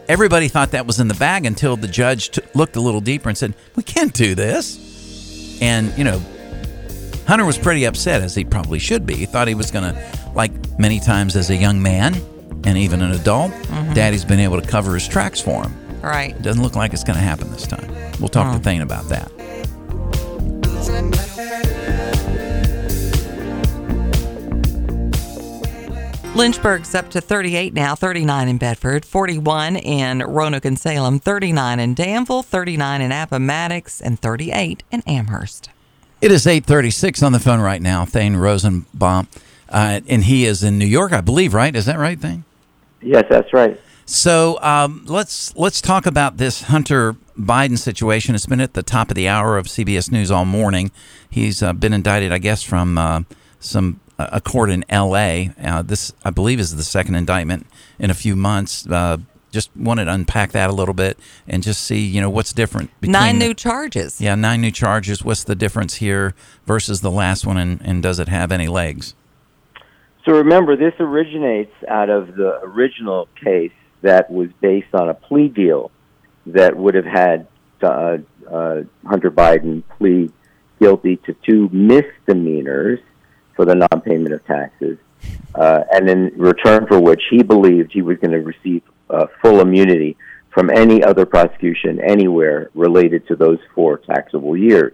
[0.08, 3.28] everybody thought that was in the bag until the judge t- looked a little deeper
[3.28, 6.20] and said, "We can't do this." And you know,
[7.30, 9.14] Hunter was pretty upset, as he probably should be.
[9.14, 12.16] He thought he was going to, like many times as a young man
[12.64, 13.94] and even an adult, mm-hmm.
[13.94, 15.72] Daddy's been able to cover his tracks for him.
[16.02, 16.34] right.
[16.34, 17.88] It doesn't look like it's going to happen this time.
[18.18, 18.60] We'll talk to oh.
[18.60, 19.30] Thane about that.
[26.34, 31.94] Lynchburg's up to 38 now, 39 in Bedford, 41 in Roanoke and Salem, 39 in
[31.94, 35.70] Danville, 39 in Appomattox, and 38 in Amherst.
[36.20, 39.28] It is 836 on the phone right now, Thane Rosenbaum.
[39.70, 41.74] Uh, and he is in New York, I believe, right?
[41.74, 42.44] Is that right, Thane?
[43.00, 43.80] Yes, that's right.
[44.04, 48.34] So um, let's let's talk about this Hunter Biden situation.
[48.34, 50.90] It's been at the top of the hour of CBS News all morning.
[51.30, 53.22] He's uh, been indicted, I guess, from uh,
[53.60, 55.54] some uh, a court in L.A.
[55.62, 57.66] Uh, this, I believe, is the second indictment
[57.98, 58.82] in a few months.
[59.50, 62.90] Just wanted to unpack that a little bit and just see, you know, what's different.
[63.00, 64.20] Between Nine the- new charges.
[64.20, 65.24] yeah, nine new charges.
[65.24, 66.34] What's the difference here
[66.66, 69.14] versus the last one, and, and does it have any legs?
[70.24, 75.48] So remember, this originates out of the original case that was based on a plea
[75.48, 75.90] deal
[76.46, 77.46] that would have had
[77.82, 78.18] uh,
[78.50, 80.32] uh, Hunter Biden plead
[80.80, 83.00] guilty to two misdemeanors
[83.56, 84.98] for the non-payment of taxes,
[85.54, 89.60] uh, and in return for which he believed he was going to receive uh, full
[89.60, 90.16] immunity
[90.50, 94.92] from any other prosecution anywhere related to those four taxable years.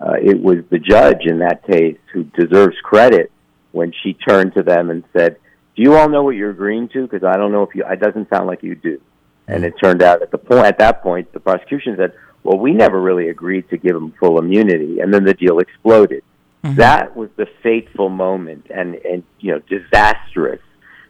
[0.00, 3.30] Uh, it was the judge in that case who deserves credit
[3.70, 5.36] when she turned to them and said,
[5.76, 7.02] "Do you all know what you're agreeing to?
[7.02, 7.84] Because I don't know if you.
[7.88, 9.00] It doesn't sound like you do."
[9.48, 12.72] And it turned out at the point at that point, the prosecution said, "Well, we
[12.72, 16.24] never really agreed to give him full immunity," and then the deal exploded.
[16.64, 16.76] Mm-hmm.
[16.76, 20.60] That was the fateful moment, and and you know, disastrous,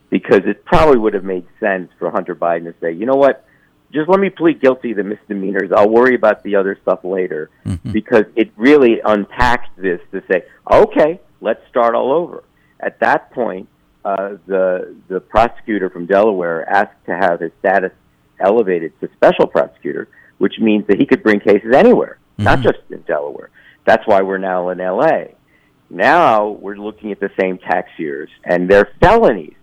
[0.08, 3.46] because it probably would have made sense for Hunter Biden to say, "You know what."
[3.92, 5.70] Just let me plead guilty to the misdemeanors.
[5.70, 7.92] I'll worry about the other stuff later, mm-hmm.
[7.92, 12.42] because it really unpacked this to say, okay, let's start all over.
[12.80, 13.68] At that point,
[14.02, 17.92] uh, the the prosecutor from Delaware asked to have his status
[18.40, 22.68] elevated to special prosecutor, which means that he could bring cases anywhere, not mm-hmm.
[22.68, 23.50] just in Delaware.
[23.84, 25.34] That's why we're now in L.A.
[25.92, 29.54] Now we're looking at the same tax years, and they're felonies.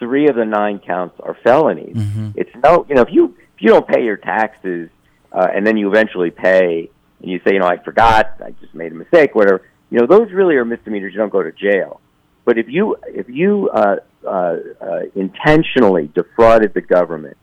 [0.00, 1.94] Three of the nine counts are felonies.
[2.34, 4.90] It's no, you know, if you if you don't pay your taxes,
[5.32, 6.90] uh, and then you eventually pay,
[7.22, 9.62] and you say, you know, I forgot, I just made a mistake, whatever.
[9.90, 11.12] You know, those really are misdemeanors.
[11.12, 12.00] You don't go to jail.
[12.44, 17.36] But if you if you uh, uh, uh, intentionally defrauded the government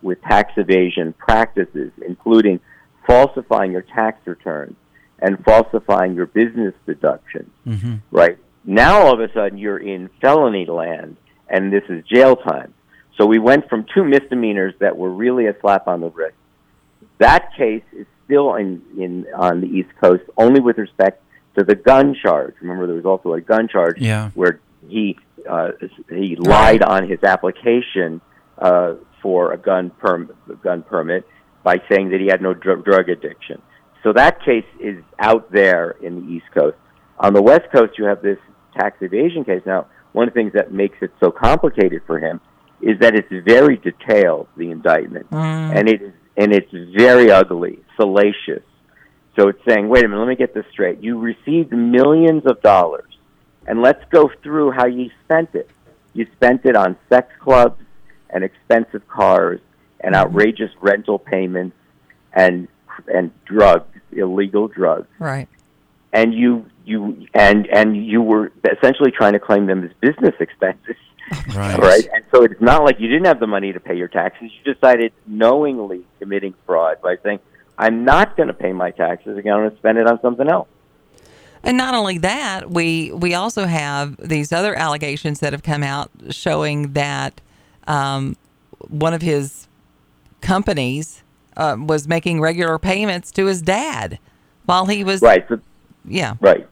[0.00, 2.60] with tax evasion practices, including
[3.06, 4.76] falsifying your tax returns
[5.24, 7.50] and falsifying your business deductions,
[8.10, 8.36] right?
[8.64, 11.16] Now all of a sudden you're in felony land,
[11.48, 12.74] and this is jail time.
[13.16, 16.36] So we went from two misdemeanors that were really a slap on the wrist.
[17.18, 21.22] That case is still in, in on the East Coast only with respect
[21.56, 22.54] to the gun charge.
[22.60, 24.30] Remember, there was also a gun charge Yeah.
[24.34, 25.16] where he
[25.48, 25.72] uh,
[26.08, 28.20] he lied on his application
[28.58, 30.30] uh, for a gun perm
[30.62, 31.26] gun permit
[31.62, 33.62] by saying that he had no dr- drug addiction.
[34.04, 36.76] So that case is out there in the East Coast.
[37.18, 38.38] On the West Coast, you have this
[38.78, 39.62] tax evasion case.
[39.64, 42.40] Now, one of the things that makes it so complicated for him
[42.80, 45.76] is that it's very detailed, the indictment, mm.
[45.76, 48.62] and it is and it's very ugly, salacious.
[49.38, 51.00] So it's saying, wait a minute, let me get this straight.
[51.02, 53.08] You received millions of dollars
[53.66, 55.70] and let's go through how you spent it.
[56.12, 57.80] You spent it on sex clubs
[58.30, 59.60] and expensive cars
[60.00, 60.26] and mm-hmm.
[60.26, 61.76] outrageous rental payments
[62.32, 62.66] and
[63.12, 65.08] and drugs, illegal drugs.
[65.18, 65.48] Right.
[66.12, 70.96] and you you and and you were essentially trying to claim them as business expenses.
[71.56, 71.78] Right.
[71.78, 72.06] right?
[72.14, 74.50] And so it's not like you didn't have the money to pay your taxes.
[74.52, 77.40] You decided knowingly committing fraud by saying
[77.78, 80.68] i'm not going to pay my taxes i'm going to spend it on something else.
[81.62, 86.10] And not only that, we we also have these other allegations that have come out
[86.28, 87.40] showing that
[87.88, 88.36] um,
[88.88, 89.66] one of his
[90.42, 91.22] companies
[91.56, 94.18] uh, was making regular payments to his dad
[94.66, 95.58] while he was right so,
[96.04, 96.66] Yeah, right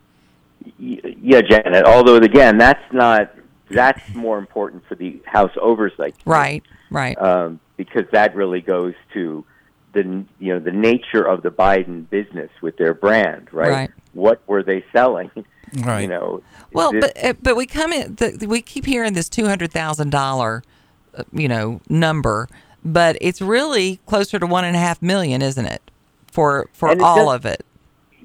[0.79, 3.33] yeah janet although again that's not
[3.71, 9.45] that's more important for the house oversight right, right, um, because that really goes to
[9.93, 13.71] the you know the nature of the Biden business with their brand, right?
[13.71, 13.91] Right.
[14.13, 15.31] What were they selling?
[15.75, 16.03] Right.
[16.03, 16.43] You know.
[16.75, 18.17] Well, this- but uh, but we come in.
[18.17, 20.63] The, we keep hearing this two hundred thousand dollar,
[21.17, 22.47] uh, you know, number,
[22.85, 25.83] but it's really closer to one and a half million, isn't it?
[26.31, 27.65] For for all does- of it,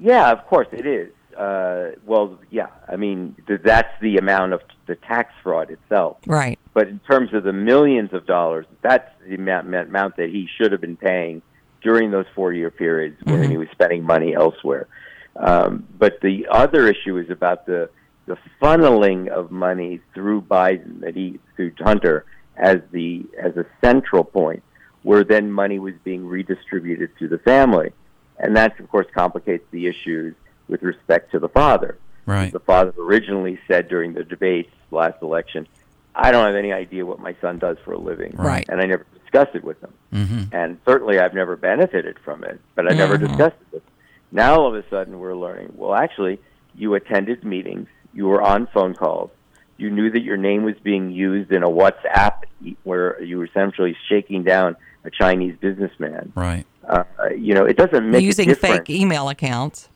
[0.00, 1.12] yeah, of course it is.
[1.36, 2.66] Uh, well, yeah.
[2.88, 6.16] I mean, th- that's the amount of the tax fraud itself.
[6.26, 6.58] right?
[6.74, 10.72] But in terms of the millions of dollars, that's the amount, amount that he should
[10.72, 11.42] have been paying
[11.80, 14.88] during those four-year periods when he was spending money elsewhere.
[15.36, 17.88] Um, but the other issue is about the
[18.26, 22.24] the funneling of money through Biden that he through Hunter
[22.58, 24.62] as the as a central point,
[25.02, 27.92] where then money was being redistributed to the family,
[28.38, 30.34] and that of course complicates the issues
[30.68, 31.98] with respect to the father.
[32.26, 32.52] Right.
[32.52, 35.66] The father originally said during the debates last election,
[36.14, 38.34] I don't have any idea what my son does for a living.
[38.36, 38.68] Right.
[38.68, 39.94] And I never discussed it with him.
[40.12, 40.42] Mm-hmm.
[40.54, 43.92] And certainly I've never benefited from it, but I never discussed it with him.
[44.32, 46.38] Now all of a sudden we're learning, well, actually,
[46.74, 49.30] you attended meetings, you were on phone calls,
[49.78, 52.42] you knew that your name was being used in a WhatsApp
[52.84, 56.32] where you were essentially shaking down a Chinese businessman.
[56.34, 56.66] Right.
[56.86, 57.04] Uh,
[57.36, 59.88] you know, it doesn't make a Using difference fake email accounts.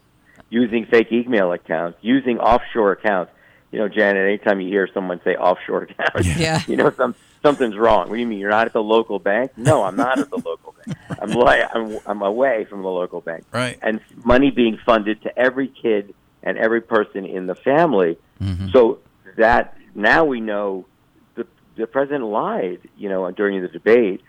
[0.51, 3.33] using fake email accounts, using offshore accounts.
[3.73, 6.61] You know, Janet, anytime you hear someone say offshore accounts, Yeah.
[6.69, 8.09] you know some something's wrong.
[8.09, 8.39] What do you mean?
[8.39, 9.53] You're not at the local bank?
[9.57, 10.97] No, I'm not at the local bank.
[11.21, 13.45] I'm li- I'm I'm away from the local bank.
[13.51, 13.79] Right.
[13.83, 18.19] And money being funded to every kid and every person in the family.
[18.41, 18.69] Mm-hmm.
[18.69, 18.99] So
[19.37, 20.87] that now we know
[21.35, 22.81] the the president lied.
[22.97, 24.23] You know, during the debate.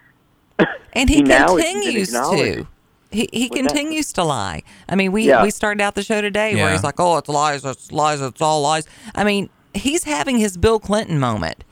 [0.96, 2.54] And he, He now is even continues acknowledged.
[2.60, 2.68] to.
[3.10, 3.68] He, he What's that?
[3.70, 4.62] continues to lie.
[4.88, 5.42] I mean, we, Yeah.
[5.42, 6.72] we started out the show today where Yeah.
[6.74, 8.86] he's like, oh, it's lies, it's lies, it's all lies.
[9.16, 11.64] I mean, he's having his Bill Clinton moment.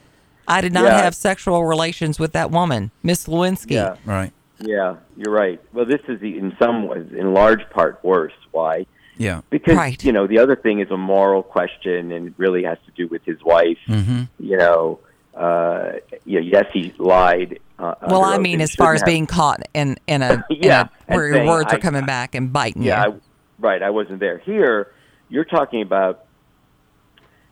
[0.48, 1.02] I did not Yeah.
[1.04, 3.72] have sexual relations with that woman, Miss Lewinsky.
[3.74, 3.96] Yeah.
[4.06, 4.32] Right.
[4.60, 5.62] Yeah, you're right.
[5.72, 8.34] Well, this is the, in some ways, in large part, worse.
[8.52, 8.88] Why?
[9.18, 9.42] Yeah.
[9.50, 10.04] Because Right.
[10.04, 13.08] you know the other thing is a moral question, and it really has to do
[13.08, 13.78] with his wife.
[13.88, 14.24] Mm-hmm.
[14.40, 15.00] You know,
[15.36, 15.94] uh,
[16.26, 17.60] yeah, yes, he lied.
[17.78, 20.82] Uh, Well, I mean, as far as have- being caught in in a, in Yeah,
[20.82, 23.12] a and where your saying, words are I- coming back and biting yeah, you.
[23.14, 23.16] I,
[23.60, 23.82] right.
[23.84, 24.38] I wasn't there.
[24.40, 24.92] Here,
[25.30, 26.26] you're talking about.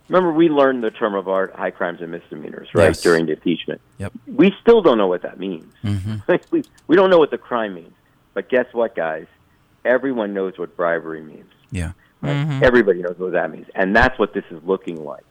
[0.07, 3.01] Remember, we learned the term of art, high crimes and misdemeanors, right, Yes.
[3.03, 3.79] during the impeachment.
[3.99, 4.13] Yep.
[4.25, 5.71] We still don't know what that means.
[5.83, 6.33] Mm-hmm.
[6.51, 7.93] we, we don't know what the crime means.
[8.33, 9.27] But guess what, guys?
[9.85, 11.51] Everyone knows what bribery means.
[11.71, 11.91] Yeah.
[12.23, 12.63] Mm-hmm.
[12.63, 13.67] Everybody knows what that means.
[13.75, 15.23] And that's what this is looking like.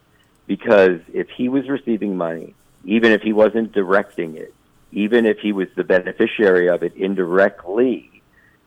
[0.46, 4.54] Because if he was receiving money, even if he wasn't directing it,
[4.92, 8.22] even if he was the beneficiary of it indirectly,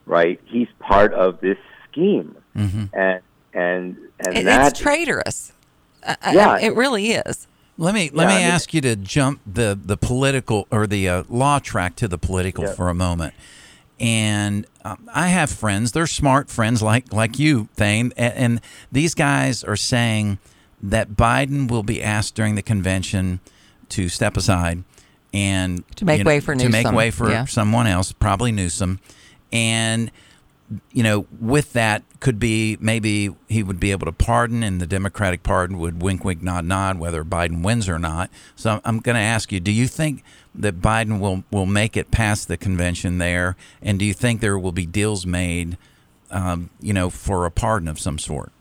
[0.06, 1.58] right, he's part of this
[1.90, 2.36] scheme.
[2.56, 2.86] Mm-hmm.
[2.94, 3.22] And
[3.54, 5.52] and and It- that it's traitorous.
[6.06, 6.58] I- I- Yeah.
[6.60, 7.48] it really is.
[7.78, 10.86] Let me let Yeah, me I mean- ask you to jump the the political or
[10.86, 12.74] the uh, law track to the political Yeah.
[12.74, 13.34] for a moment.
[14.00, 14.66] And
[15.14, 19.76] I have friends; they're smart friends like like you, Thane, and, and these guys are
[19.76, 20.40] saying
[20.82, 23.40] that Biden will be asked during the convention
[23.90, 24.84] to step aside
[25.34, 27.46] and To make you know, way for to make way for Yeah.
[27.46, 29.00] someone else, probably Newsom,
[29.52, 30.12] and
[30.94, 34.88] you know, with that could be maybe he would be able to pardon, and the
[34.88, 38.30] Democratic pardon would wink, wink, nod, nod, whether Biden wins or not.
[38.56, 42.12] So I'm going to ask you: Do you think that Biden will will make it
[42.12, 45.78] past the convention there, and do you think there will be deals made,
[46.30, 48.52] um, you know, for a pardon of some sort?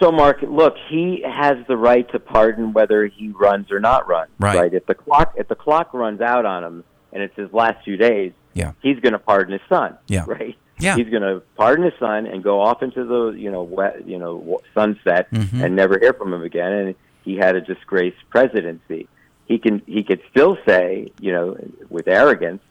[0.00, 4.30] So, Mark, look, he has the right to pardon whether he runs or not runs.
[4.38, 4.56] Right.
[4.58, 4.74] right?
[4.74, 7.96] If the clock if the clock runs out on him and it's his last few
[7.96, 8.72] days, Yeah.
[8.80, 9.96] he's going to pardon his son.
[10.06, 10.24] Yeah.
[10.26, 10.56] Right.
[10.78, 10.94] Yeah.
[10.94, 14.18] He's going to pardon his son and go off into the you know wet, you
[14.18, 15.64] know w- sunset Mhm.
[15.64, 16.72] and never hear from him again.
[16.72, 19.08] And he had a disgraced presidency.
[19.48, 21.56] He can he could still say you know
[21.88, 22.62] with arrogance,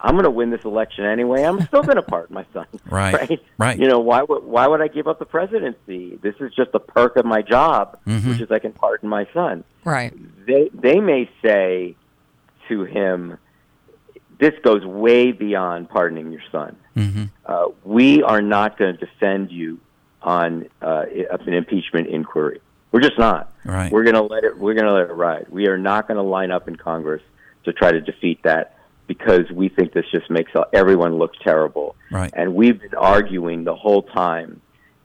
[0.00, 1.42] I'm going to win this election anyway.
[1.42, 2.66] I'm still going to pardon my son.
[2.90, 3.14] Right.
[3.14, 3.40] right.
[3.58, 3.78] Right.
[3.78, 6.18] You know why would why would I give up the presidency?
[6.22, 8.30] This is just a perk of my job, Mm-hmm.
[8.30, 9.64] which is I can pardon my son.
[9.84, 10.12] Right.
[10.46, 11.96] They they may say
[12.68, 13.38] to him,
[14.38, 16.76] "This goes way beyond pardoning your son.
[16.96, 17.24] Mm-hmm.
[17.46, 19.78] Uh, we are not going to defend you
[20.22, 21.04] on uh,
[21.46, 22.60] an impeachment inquiry.
[22.96, 23.52] We're just not.
[23.62, 23.92] Right.
[23.92, 24.56] We're going to let it.
[24.56, 25.48] We're going to let it ride.
[25.50, 27.20] We are not going to line up in Congress
[27.64, 31.94] to try to defeat that because we think this just makes everyone look terrible.
[32.10, 32.32] Right.
[32.34, 34.62] And we've been arguing the whole time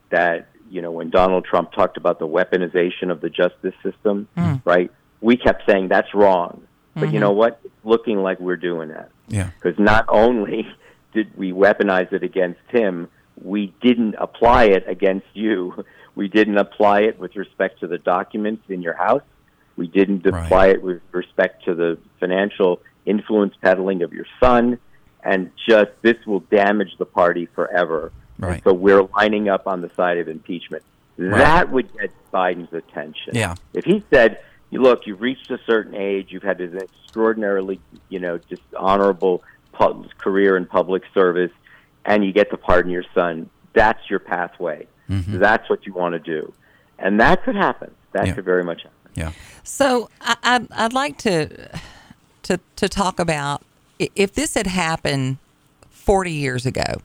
[0.08, 4.54] that you know when Donald Trump talked about the weaponization of the justice system, hmm.
[4.64, 4.90] right?
[5.20, 6.66] We kept saying that's wrong.
[6.94, 7.20] But you hmm.
[7.20, 7.60] know what?
[7.62, 9.50] It's looking like we're doing that Yeah.
[9.60, 10.66] because not only
[11.12, 13.08] did we weaponize it against him,
[13.42, 15.84] we didn't apply it against you.
[16.14, 19.22] We didn't apply it with respect to the documents in your house.
[19.76, 20.44] We didn't Right.
[20.44, 24.78] apply it with respect to the financial influence peddling of your son.
[25.24, 28.12] And just this will damage the party forever.
[28.40, 30.82] And so we're lining up on the side of impeachment.
[31.16, 33.34] That would get Biden's attention.
[33.34, 33.54] Yeah.
[33.72, 38.18] If he said, "You look, you've reached a certain age, you've had this extraordinarily, you
[38.18, 39.42] know, just honorable
[40.18, 41.50] career in public service,
[42.04, 44.86] and you get to pardon your son," that's your pathway.
[45.10, 45.38] Mm-hmm.
[45.38, 46.52] That's what you want to do,
[46.98, 47.90] and that could happen.
[48.12, 48.34] That Yeah.
[48.34, 48.98] could very much happen.
[49.14, 49.32] Yeah.
[49.62, 51.68] So I, I'd, I'd like to
[52.44, 53.62] to to talk about
[53.98, 55.36] if this had happened
[55.90, 57.00] 40 years ago,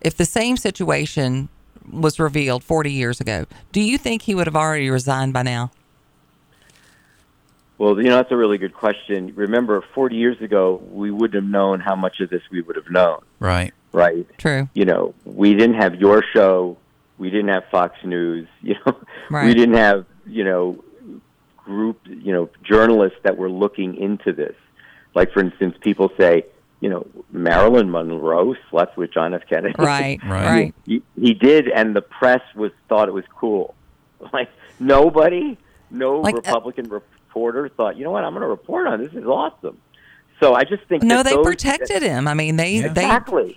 [0.00, 1.48] if the same situation
[1.90, 5.70] was revealed 40 years ago, do you think he would have already resigned by now?
[7.76, 9.32] Well, you know, that's a really good question.
[9.34, 12.88] Remember, 40 years ago, we wouldn't have known how much of this we would have
[12.88, 13.74] known, Right.
[13.92, 14.26] right?
[14.38, 14.68] True.
[14.74, 16.76] you know, we didn't have your show,
[17.18, 18.96] we didn't have Fox News, you know,
[19.30, 19.46] Right.
[19.46, 20.82] we didn't have, you know,
[21.56, 24.54] group, you know, journalists that were looking into this.
[25.14, 26.44] Like, for instance, people say,
[26.80, 29.42] you know, Marilyn Monroe slept with John F.
[29.48, 29.74] Kennedy.
[29.78, 30.18] Right.
[30.24, 30.46] Right.
[30.46, 30.74] Right.
[30.84, 33.74] he, he did, and the press was thought it was cool.
[34.32, 34.48] Like
[34.80, 35.58] nobody,
[35.90, 39.12] no Like, uh, Republican reporter thought, you know what, I'm going to report on this.
[39.12, 39.76] This is awesome.
[40.44, 42.28] So I just think No, they those- protected him.
[42.28, 42.88] I mean, they Yeah.
[42.88, 43.54] they Exactly.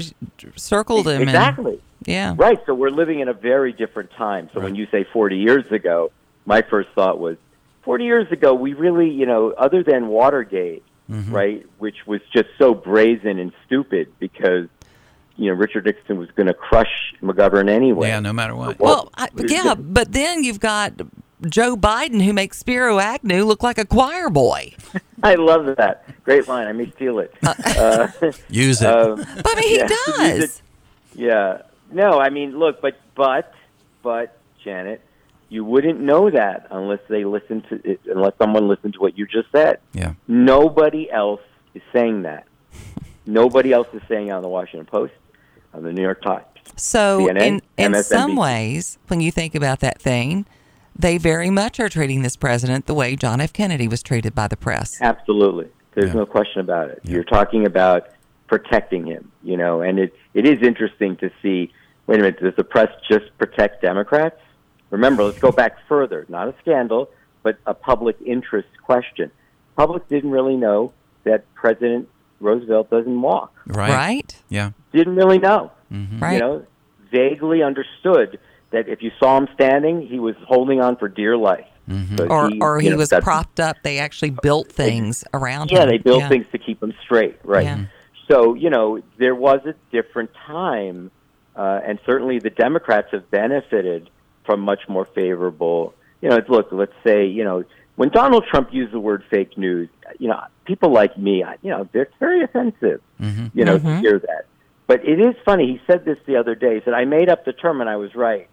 [0.55, 1.15] circled him.
[1.21, 1.81] and- exactly.
[2.05, 2.33] yeah.
[2.37, 2.59] Right.
[2.65, 4.49] So we're living in a very different time.
[4.53, 6.11] So when you say 40 years ago,
[6.45, 7.35] my first thought was
[7.83, 11.33] 40 years ago, we really, you know, other than Watergate, Mm-hmm.
[11.33, 14.67] right, which was just so brazen and stupid because,
[15.37, 18.09] you know, Richard Nixon was going to crush McGovern anyway.
[18.09, 18.19] Yeah.
[18.21, 18.77] No matter what.
[18.79, 20.93] Well, I, Well, yeah, but then you've got
[21.47, 24.73] Joe Biden who makes Spiro Agnew look like a choir boy.
[25.23, 26.03] I love that.
[26.23, 26.67] Great line.
[26.67, 27.33] I may steal it.
[27.43, 28.07] Uh,
[28.49, 28.87] Use it.
[28.87, 29.87] um, But I mean, he Yeah.
[30.17, 30.61] does.
[31.13, 31.61] Yeah.
[31.91, 33.53] No, I mean, look, but but
[34.03, 35.01] but Janet,
[35.49, 39.25] you wouldn't know that unless they listen to it, unless someone listened to what you
[39.25, 39.79] just said.
[39.93, 40.13] yeah.
[40.27, 41.41] Nobody else
[41.73, 42.45] is saying that.
[43.25, 45.13] Nobody else is saying it on the Washington Post,
[45.73, 46.45] on the New York Times.
[46.77, 48.03] So, CNN, in in MSNBC.
[48.03, 50.45] some ways, when you think about that thing,
[50.97, 53.53] they very much are treating this president the way John F.
[53.53, 54.97] Kennedy was treated by the press.
[55.01, 55.67] Absolutely.
[55.93, 56.19] There's Yeah.
[56.21, 56.99] no question about it.
[57.03, 58.07] You're talking about
[58.47, 61.71] protecting him, you know, and it it is interesting to see
[62.07, 64.39] wait a minute, does the press just protect Democrats?
[64.91, 66.25] Remember, let's go back further.
[66.29, 67.09] Not a scandal,
[67.43, 69.29] but a public interest question.
[69.75, 70.93] Public didn't really know
[71.25, 72.07] that President
[72.39, 73.53] Roosevelt doesn't walk.
[73.65, 73.89] Right.
[73.91, 74.41] Right?
[74.47, 74.71] Yeah.
[74.93, 75.71] Didn't really know.
[75.91, 76.19] Mm-hmm.
[76.19, 76.33] Right.
[76.33, 76.65] You know,
[77.11, 78.39] vaguely understood
[78.71, 81.67] that if you saw him standing, he was holding on for dear life.
[81.89, 82.17] Mm-hmm.
[82.17, 83.77] So or or he know, was propped up.
[83.83, 85.89] They actually built things around yeah, him.
[85.89, 86.29] they built Yeah.
[86.29, 87.63] things to keep him straight, right?
[87.63, 87.85] Yeah.
[88.29, 91.11] So you know, there was a different time,
[91.55, 94.09] uh, and certainly the Democrats have benefited
[94.45, 95.93] from much more favorable.
[96.21, 97.63] You know, look, let's say you know
[97.95, 101.87] when Donald Trump used the word fake news, you know, people like me, you know,
[101.93, 103.47] they're very offensive, mm-hmm.
[103.53, 103.99] you know, to mm-hmm.
[104.01, 104.45] hear that.
[104.87, 105.67] But it is funny.
[105.67, 106.75] He said this the other day.
[106.75, 108.49] He said, "I made up the term and I was right."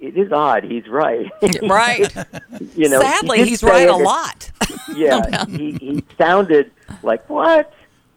[0.00, 0.64] It is odd.
[0.64, 1.30] He's right.
[1.62, 2.14] Right.
[2.76, 4.50] you know, Sadly, did he's right a lot.
[4.96, 6.70] yeah, he, he sounded
[7.02, 7.72] like what?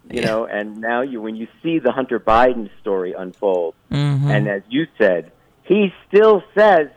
[0.10, 4.30] You know, and now you when you see the Hunter Biden story unfold, Mm-hmm.
[4.30, 5.32] and as you said,
[5.64, 6.88] he still says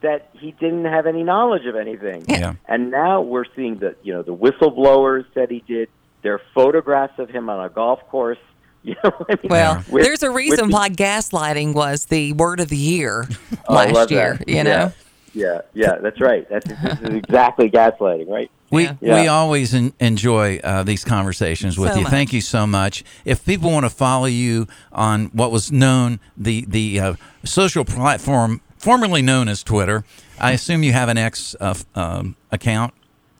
[0.00, 2.24] that he didn't have any knowledge of anything.
[2.28, 2.54] Yeah.
[2.66, 5.88] And now we're seeing the you know the whistleblowers said he did.
[6.22, 8.38] There are photographs of him on a golf course.
[8.94, 9.38] You know, I mean?
[9.50, 13.26] Well, With- there's a reason with- why gaslighting was the word of the year
[13.68, 14.14] Oh, I love last that.
[14.14, 14.40] year.
[14.46, 14.62] You Yeah.
[14.62, 14.92] know,
[15.34, 16.48] Yeah, yeah, that's right.
[16.48, 16.66] That's
[17.04, 18.50] exactly gaslighting, right?
[18.70, 18.94] We Yeah.
[19.00, 19.20] Yeah.
[19.22, 22.02] we always en- enjoy uh, these conversations with So you.
[22.02, 22.10] much.
[22.10, 23.02] Thank you so much.
[23.24, 27.14] If people want to follow you on what was known the the uh,
[27.44, 30.04] social platform formerly known as Twitter,
[30.38, 32.92] I assume you have an X uh, um, account.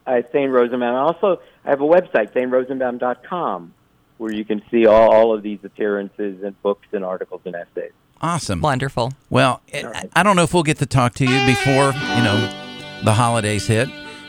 [0.07, 0.94] Uh, Thane Rosenbaum.
[0.94, 3.74] Also, I have a website, thanerosenbaum.com.
[4.18, 7.92] where you can see all, all of these appearances and books and articles and essays.
[8.20, 8.60] Awesome.
[8.60, 9.12] Wonderful.
[9.30, 12.52] Well, I I don't know if we'll get to talk to you before you know
[13.04, 13.88] the holidays hit,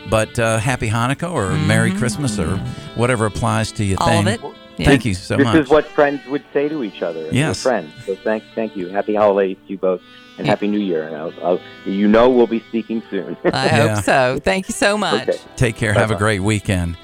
[0.10, 2.58] but uh, Happy Hanukkah or Merry Christmas or
[2.96, 3.98] whatever applies to you.
[3.98, 4.10] Mm-hmm.
[4.10, 4.42] All of it.
[4.78, 4.86] Yeah.
[4.86, 5.56] Thank you so this much.
[5.56, 7.28] This is what friends would say to each other.
[7.34, 7.62] Yes.
[7.62, 7.92] friends.
[8.06, 8.88] So thank, thank you.
[8.88, 10.02] Happy holidays to you both,
[10.38, 11.06] and happy New Year.
[11.06, 13.36] And I'll, I'll, you know we'll be speaking soon.
[13.44, 13.96] I Yeah.
[13.96, 14.40] hope so.
[14.42, 15.28] Thank you so much.
[15.28, 15.38] Okay.
[15.58, 15.92] Take care.
[15.94, 16.96] Have a great weekend.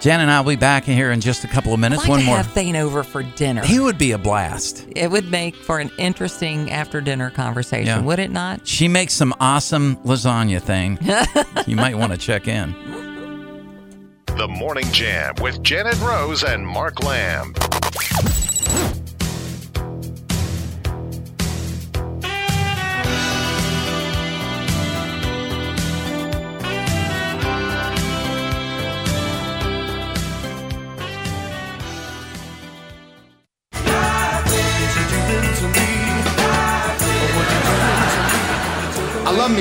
[0.00, 2.02] Jan and I will be back in here in just a couple of I'd minutes.
[2.02, 2.36] like One to more.
[2.38, 3.62] have Thane over for dinner.
[3.62, 4.86] He would be a blast.
[4.96, 8.00] It would make for an interesting after dinner conversation, Yeah.
[8.00, 8.66] would it not?
[8.66, 10.98] She makes some awesome lasagna thing.
[11.66, 12.72] you might want to check in.
[14.38, 17.52] The Morning Jam with Janet Rose and Mark Lamb.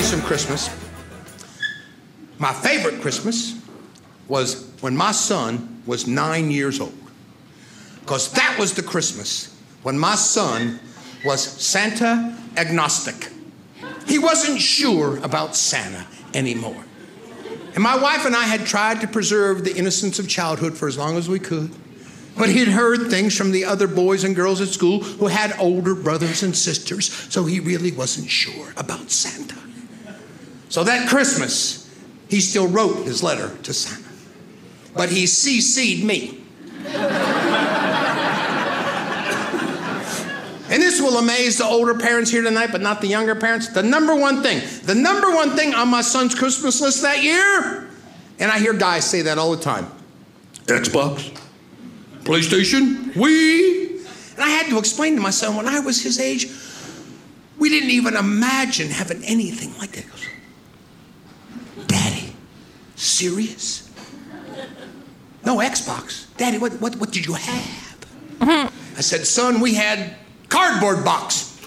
[0.09, 0.75] I some Christmas.
[2.39, 3.61] My favorite Christmas
[4.27, 6.97] was when my son was nine years old.
[7.99, 10.79] Because that was the Christmas when my son
[11.23, 13.31] was Santa agnostic.
[14.07, 16.83] He wasn't sure about Santa anymore.
[17.75, 20.97] And my wife and I had tried to preserve the innocence of childhood for as
[20.97, 21.69] long as we could.
[22.35, 25.93] But he'd heard things from the other boys and girls at school who had older
[25.93, 29.68] brothers and sisters, so he really wasn't sure about Santa.
[30.69, 31.89] So that Christmas,
[32.29, 34.07] he still wrote his letter to Santa.
[34.95, 36.41] But he CC'd me.
[40.71, 43.69] And this will amaze the older parents here tonight, but not the younger parents.
[43.69, 47.89] The number one thing, the number one thing on my son's Christmas list that year,
[48.37, 49.91] and I hear guys say that all the time
[50.65, 51.35] Xbox,
[52.21, 54.05] PlayStation, Wii.
[54.35, 56.47] And I had to explain to my son when I was his age,
[57.57, 60.05] we didn't even imagine having anything like that.
[62.99, 63.89] He goes, Daddy, serious?
[65.45, 66.25] No Xbox.
[66.37, 67.97] Daddy, what, what, what did you have?
[68.41, 70.15] I said, son, we had
[70.49, 71.59] cardboard box.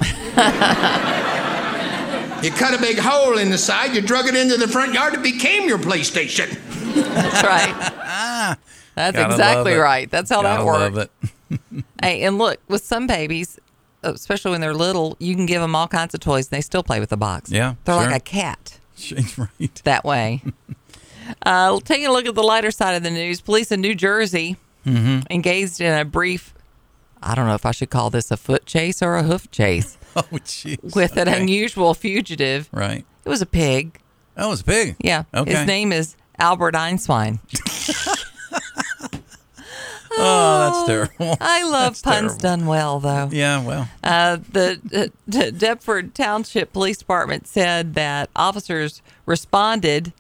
[2.43, 5.15] you cut a big hole in the side, you drug it into the front yard,
[5.15, 6.49] it became your PlayStation.
[6.95, 8.59] That's right.
[8.95, 10.11] That's Gotta exactly right.
[10.11, 10.81] That's how Gotta that works.
[10.81, 11.11] love it.
[12.03, 13.59] Hey, and look, with some babies,
[14.03, 16.83] especially when they're little, you can give them all kinds of toys and they still
[16.83, 17.51] play with the box.
[17.51, 18.07] Yeah, They're sure.
[18.07, 18.81] like a cat
[19.39, 19.81] right.
[19.85, 20.43] that way.
[21.45, 24.57] Uh, taking a look at the lighter side of the news, police in New Jersey
[24.87, 25.21] Mm-hmm.
[25.31, 26.53] engaged in a brief,
[27.23, 29.97] I don't know if I should call this a foot chase or a hoof chase,
[30.17, 30.97] Oh, jeez.
[30.97, 32.69] with an unusual fugitive.
[32.73, 33.05] Right.
[33.25, 34.01] It was a pig.
[34.35, 34.97] That was big.
[34.99, 35.23] Yeah.
[35.33, 35.55] Okay.
[35.55, 37.39] His name is Albert Einswine.
[40.15, 41.39] Oh, that's terrible.
[41.41, 42.39] I love That's puns terrible.
[42.43, 43.31] done well, though.
[43.33, 43.89] Yeah, well.
[44.05, 50.13] Uh, the uh, Deptford Township Police Department said that officers responded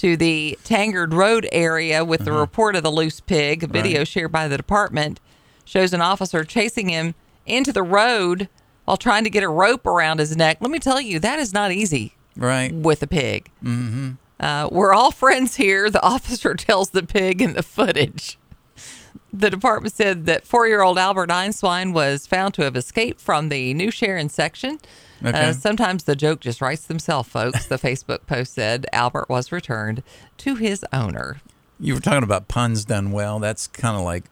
[0.00, 3.62] to the Tanyard Road area with the report of the loose pig.
[3.62, 3.98] A video Uh-huh.
[4.00, 4.08] Right.
[4.08, 5.20] shared by the department
[5.64, 7.14] shows an officer chasing him
[7.46, 8.48] into the road
[8.86, 10.58] while trying to get a rope around his neck.
[10.60, 12.72] Let me tell you, that is not easy Right.
[12.72, 13.50] with a pig.
[13.62, 14.12] Mm-hmm.
[14.38, 18.38] Uh, we're all friends here, the officer tells the pig in the footage.
[19.32, 23.48] The department said that four year old Albert Einswine was found to have escaped from
[23.48, 24.80] the New Sharon section.
[25.24, 25.48] Okay.
[25.48, 27.66] Uh, sometimes the joke just writes themselves, folks.
[27.66, 30.02] The Facebook post said Albert was returned
[30.38, 31.40] to his owner.
[31.78, 33.38] You were talking about puns done well.
[33.38, 34.24] That's kind of like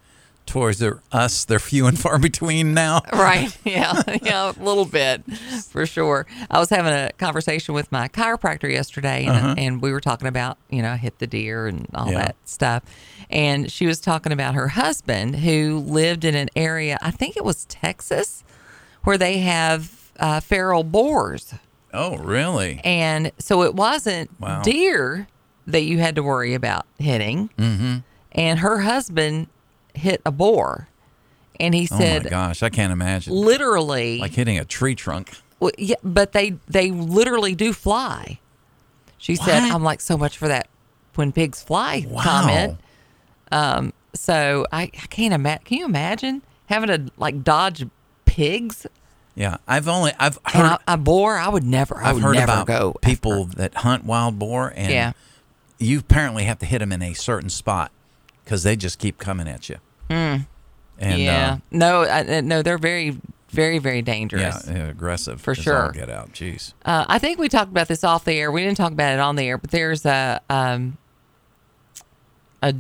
[0.47, 1.45] Toys R Us.
[1.45, 3.03] They're few and far between now.
[3.13, 3.55] Right.
[3.65, 4.01] Yeah.
[4.23, 4.53] Yeah.
[4.57, 5.23] A little bit
[5.71, 6.27] for sure.
[6.51, 10.57] I was having a conversation with my chiropractor yesterday and, and we were talking about,
[10.71, 12.13] you know, hit the deer and all Uh-huh.
[12.13, 12.19] Yeah.
[12.25, 12.83] that stuff.
[13.29, 17.45] And she was talking about her husband who lived in an area, I think it
[17.45, 18.43] was Texas,
[19.05, 21.55] where they have uh, feral boars.
[21.95, 22.81] Oh, really?
[22.85, 24.63] And so it wasn't Wow.
[24.63, 25.27] deer
[25.67, 27.51] that you had to worry about hitting.
[27.59, 27.97] Mm-hmm.
[28.33, 29.49] And her husband
[29.95, 30.89] hit a boar.
[31.61, 33.33] And he Oh my said, gosh, I can't imagine.
[33.35, 35.33] literally, Like hitting a tree trunk.
[35.61, 38.39] well, yeah, but they they literally do fly.
[39.21, 40.69] She said, "I'm like so much for that
[41.17, 42.23] when pigs fly Wow.
[42.23, 42.79] comment."
[43.51, 45.65] Um, so I, I can't imagine.
[45.65, 47.85] Can you imagine having to like dodge
[48.25, 48.87] pigs
[49.39, 51.37] Yeah, I've only I've and heard a, a boar?
[51.39, 51.97] I would never.
[51.97, 53.57] I I've would heard never about go people after.
[53.59, 55.13] that hunt wild boar, and Yeah.
[55.79, 57.93] you apparently have to hit them in a certain spot
[58.45, 59.77] because they just keep coming at you.
[60.09, 60.47] And
[60.99, 61.07] Hmm.
[61.21, 63.17] yeah, uh, no, I, no, they're very,
[63.51, 64.67] very, very dangerous.
[64.69, 65.93] yeah, aggressive For sure.
[65.93, 66.73] Get out, jeez.
[66.85, 68.51] Uh, I think we talked about this off the air.
[68.51, 70.99] We didn't talk about it on the air, but there's a um,
[72.63, 72.75] a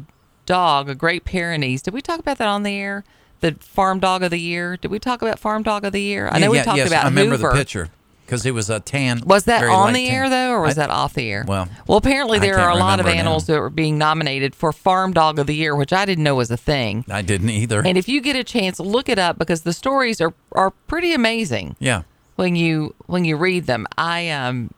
[0.46, 1.82] dog, a Great Pyrenees.
[1.82, 3.04] Did we talk about that on the air?
[3.40, 4.76] The farm dog of the year.
[4.76, 6.28] Did we talk about farm dog of the year?
[6.30, 7.50] I know we Yeah, talked yes, about I remember Hoover.
[7.50, 7.90] the picture
[8.26, 9.22] because it was a tan.
[9.24, 10.14] Was that on the tan.
[10.14, 11.44] air though, or was I- that off the air?
[11.46, 13.20] Well, well, apparently there are a lot of remember now.
[13.20, 16.34] animals that were being nominated for Farm Dog of the Year, which I didn't know
[16.34, 17.04] was a thing.
[17.08, 17.80] I didn't either.
[17.86, 21.14] And if you get a chance, look it up because the stories are are pretty
[21.14, 22.02] amazing yeah.
[22.36, 23.86] when you when you read them.
[23.96, 24.72] I um,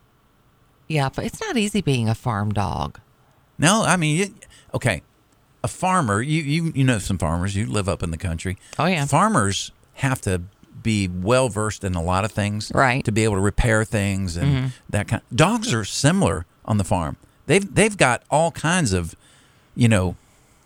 [0.86, 3.00] yeah, but it's not easy being a farm dog.
[3.58, 4.32] No, I mean, it,
[4.74, 5.02] okay,
[5.62, 6.22] a farmer.
[6.22, 7.54] You you you know some farmers.
[7.56, 8.56] You live up in the country.
[8.78, 9.04] Oh, yeah.
[9.06, 10.42] Farmers have to
[10.82, 13.00] be well versed in a lot of things, Right.
[13.00, 13.02] Mm-hmm.
[13.02, 15.22] To be able to repair things and that kind.
[15.34, 17.16] Dogs are similar on the farm.
[17.46, 19.14] They've they've got all kinds of,
[19.76, 20.16] you know,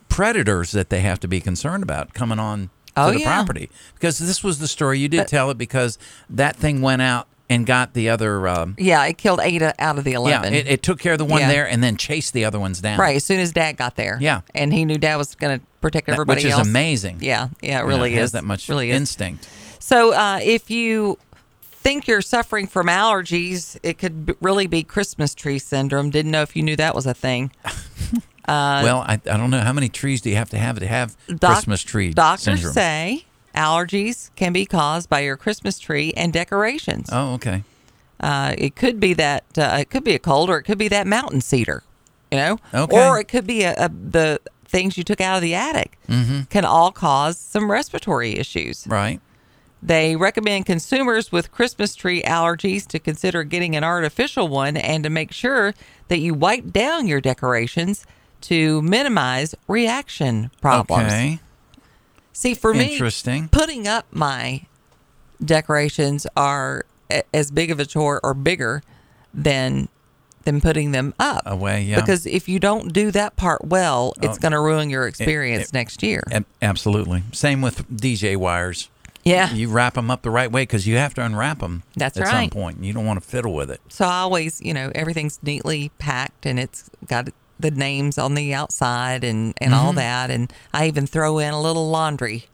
[0.09, 3.35] predators that they have to be concerned about coming on Oh, to the yeah.
[3.35, 3.71] property.
[3.95, 5.99] Because this was the story you did But- tell it because
[6.31, 8.49] that thing went out and got the other.
[8.49, 10.55] Um, Yeah, it killed eight out of the yeah, eleven.
[10.55, 11.49] it, it took care of the one Yeah.
[11.49, 12.99] there and then chased the other ones down.
[12.99, 14.19] right as soon as Dad got there.
[14.21, 14.41] Yeah.
[14.55, 16.67] and he knew Dad was going to protect That- everybody which is else.
[16.67, 17.19] amazing.
[17.21, 18.33] Yeah, yeah, it You know, really it has is.
[18.33, 18.97] that much really is.
[18.97, 19.49] instinct.
[19.79, 21.19] So uh, if you
[21.61, 26.09] think you're suffering from allergies, it could b- really be Christmas tree syndrome.
[26.09, 27.51] Didn't know if you knew that was a thing.
[28.49, 31.17] well, I, I don't know how many trees do you have to have to have
[31.29, 32.73] Doc- Christmas tree Doctors syndrome.
[32.73, 33.25] say
[33.55, 37.09] allergies can be caused by your Christmas tree and decorations.
[37.13, 37.63] oh, okay.
[38.21, 40.89] Uh, it could be that uh, it could be a cold, or it could be
[40.89, 41.83] that mountain cedar,
[42.31, 42.97] you know, Okay.
[43.09, 45.99] or it could be a, a, the things you took out of the attic.
[46.09, 46.43] Mm-hmm.
[46.45, 48.87] Can all cause some respiratory issues.
[48.89, 49.21] Right.
[49.83, 55.11] They recommend consumers with Christmas tree allergies to consider getting an artificial one and to
[55.11, 55.75] make sure
[56.09, 58.07] that you wipe down your decorations
[58.43, 61.13] to minimize reaction problems.
[61.13, 61.39] Okay.
[62.35, 63.49] See, for me, Interesting.
[63.49, 64.63] putting up my
[65.43, 68.83] decorations are a- as big of a chore or bigger
[69.33, 69.89] than
[70.45, 71.43] than putting them up.
[71.47, 71.99] Away, yeah.
[72.01, 74.41] Because if you don't do that part well, it's Oh.
[74.41, 76.23] going to ruin your experience it- next year.
[76.31, 77.23] Ab- absolutely.
[77.33, 78.91] Same with DJ wires.
[79.25, 79.51] yeah.
[79.55, 81.83] You wrap them up the right way because you have to unwrap them.
[81.97, 82.51] That's at some right.
[82.51, 82.85] point.
[82.85, 83.81] You don't want to fiddle with it.
[83.89, 87.31] So I always, you know, everything's neatly packed and it's got
[87.61, 89.97] the names on the outside and, and all Mm-hmm.
[89.97, 90.31] that.
[90.31, 92.47] And I even throw in a little laundry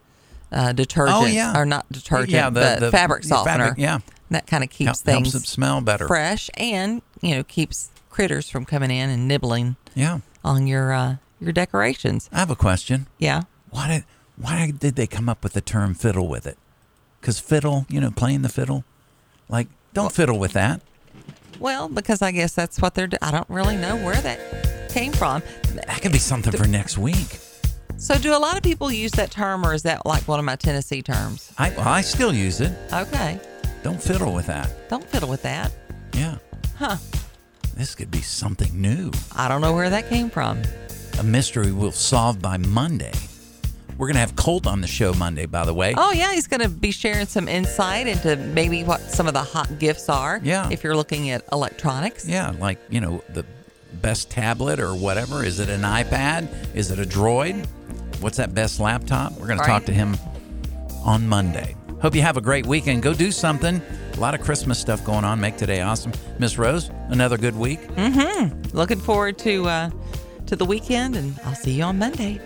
[0.52, 1.16] uh, detergent.
[1.18, 1.56] Oh, yeah.
[1.58, 3.64] Or not detergent, Yeah, the- but the- fabric softener.
[3.68, 3.98] fabric, yeah.
[4.30, 6.06] That kind of keeps Hel- helps things it smell better.
[6.06, 10.20] fresh and, you know, keeps critters from coming in and nibbling Yeah.
[10.44, 12.28] on your uh, your decorations.
[12.32, 13.06] I have a question.
[13.18, 13.42] Yeah.
[13.70, 14.04] Why did
[14.36, 16.58] why did they come up with the term fiddle with it?
[17.20, 18.84] Because fiddle, you know, playing the fiddle,
[19.48, 20.80] like don't fiddle with that.
[21.58, 23.06] Well, because I guess that's what they're.
[23.08, 24.38] Do- I don't really know where that
[24.92, 25.42] came from.
[25.74, 27.38] That could be something for next week.
[27.96, 30.44] So, do a lot of people use that term, or is that like one of
[30.44, 31.52] my Tennessee terms?
[31.58, 32.72] I well, I still use it.
[32.92, 33.38] Okay,
[33.82, 34.88] Don't fiddle with that.
[34.88, 35.70] don't fiddle with that.
[36.14, 36.36] Yeah.
[36.78, 36.96] Huh.
[37.76, 39.10] This could be something new.
[39.36, 40.62] I don't know where that came from.
[41.18, 43.12] A mystery we'll solve by Monday.
[43.98, 45.92] We're gonna have Colt on the show Monday, by the way.
[45.94, 49.42] Oh yeah, he's going to be sharing some insight into maybe what some of the
[49.42, 50.40] hot gifts are.
[50.42, 50.70] Yeah.
[50.70, 52.26] If you're looking at electronics.
[52.26, 53.44] Yeah, like you know the
[53.94, 55.44] best tablet or whatever.
[55.44, 56.48] Is it an iPad?
[56.74, 57.66] Is it a Droid?
[58.20, 59.32] What's that best laptop?
[59.38, 59.66] We're gonna Right.
[59.68, 60.16] talk to him
[61.04, 61.74] on Monday.
[62.02, 63.02] Hope you have a great weekend.
[63.02, 63.80] Go do something.
[64.14, 65.40] A lot of Christmas stuff going on.
[65.40, 66.12] Make today awesome.
[66.38, 67.80] Miss Rose, another good week.
[67.96, 68.76] Mm-hmm.
[68.76, 69.90] Looking forward to uh,
[70.46, 72.40] to the weekend, and I'll see you on Monday.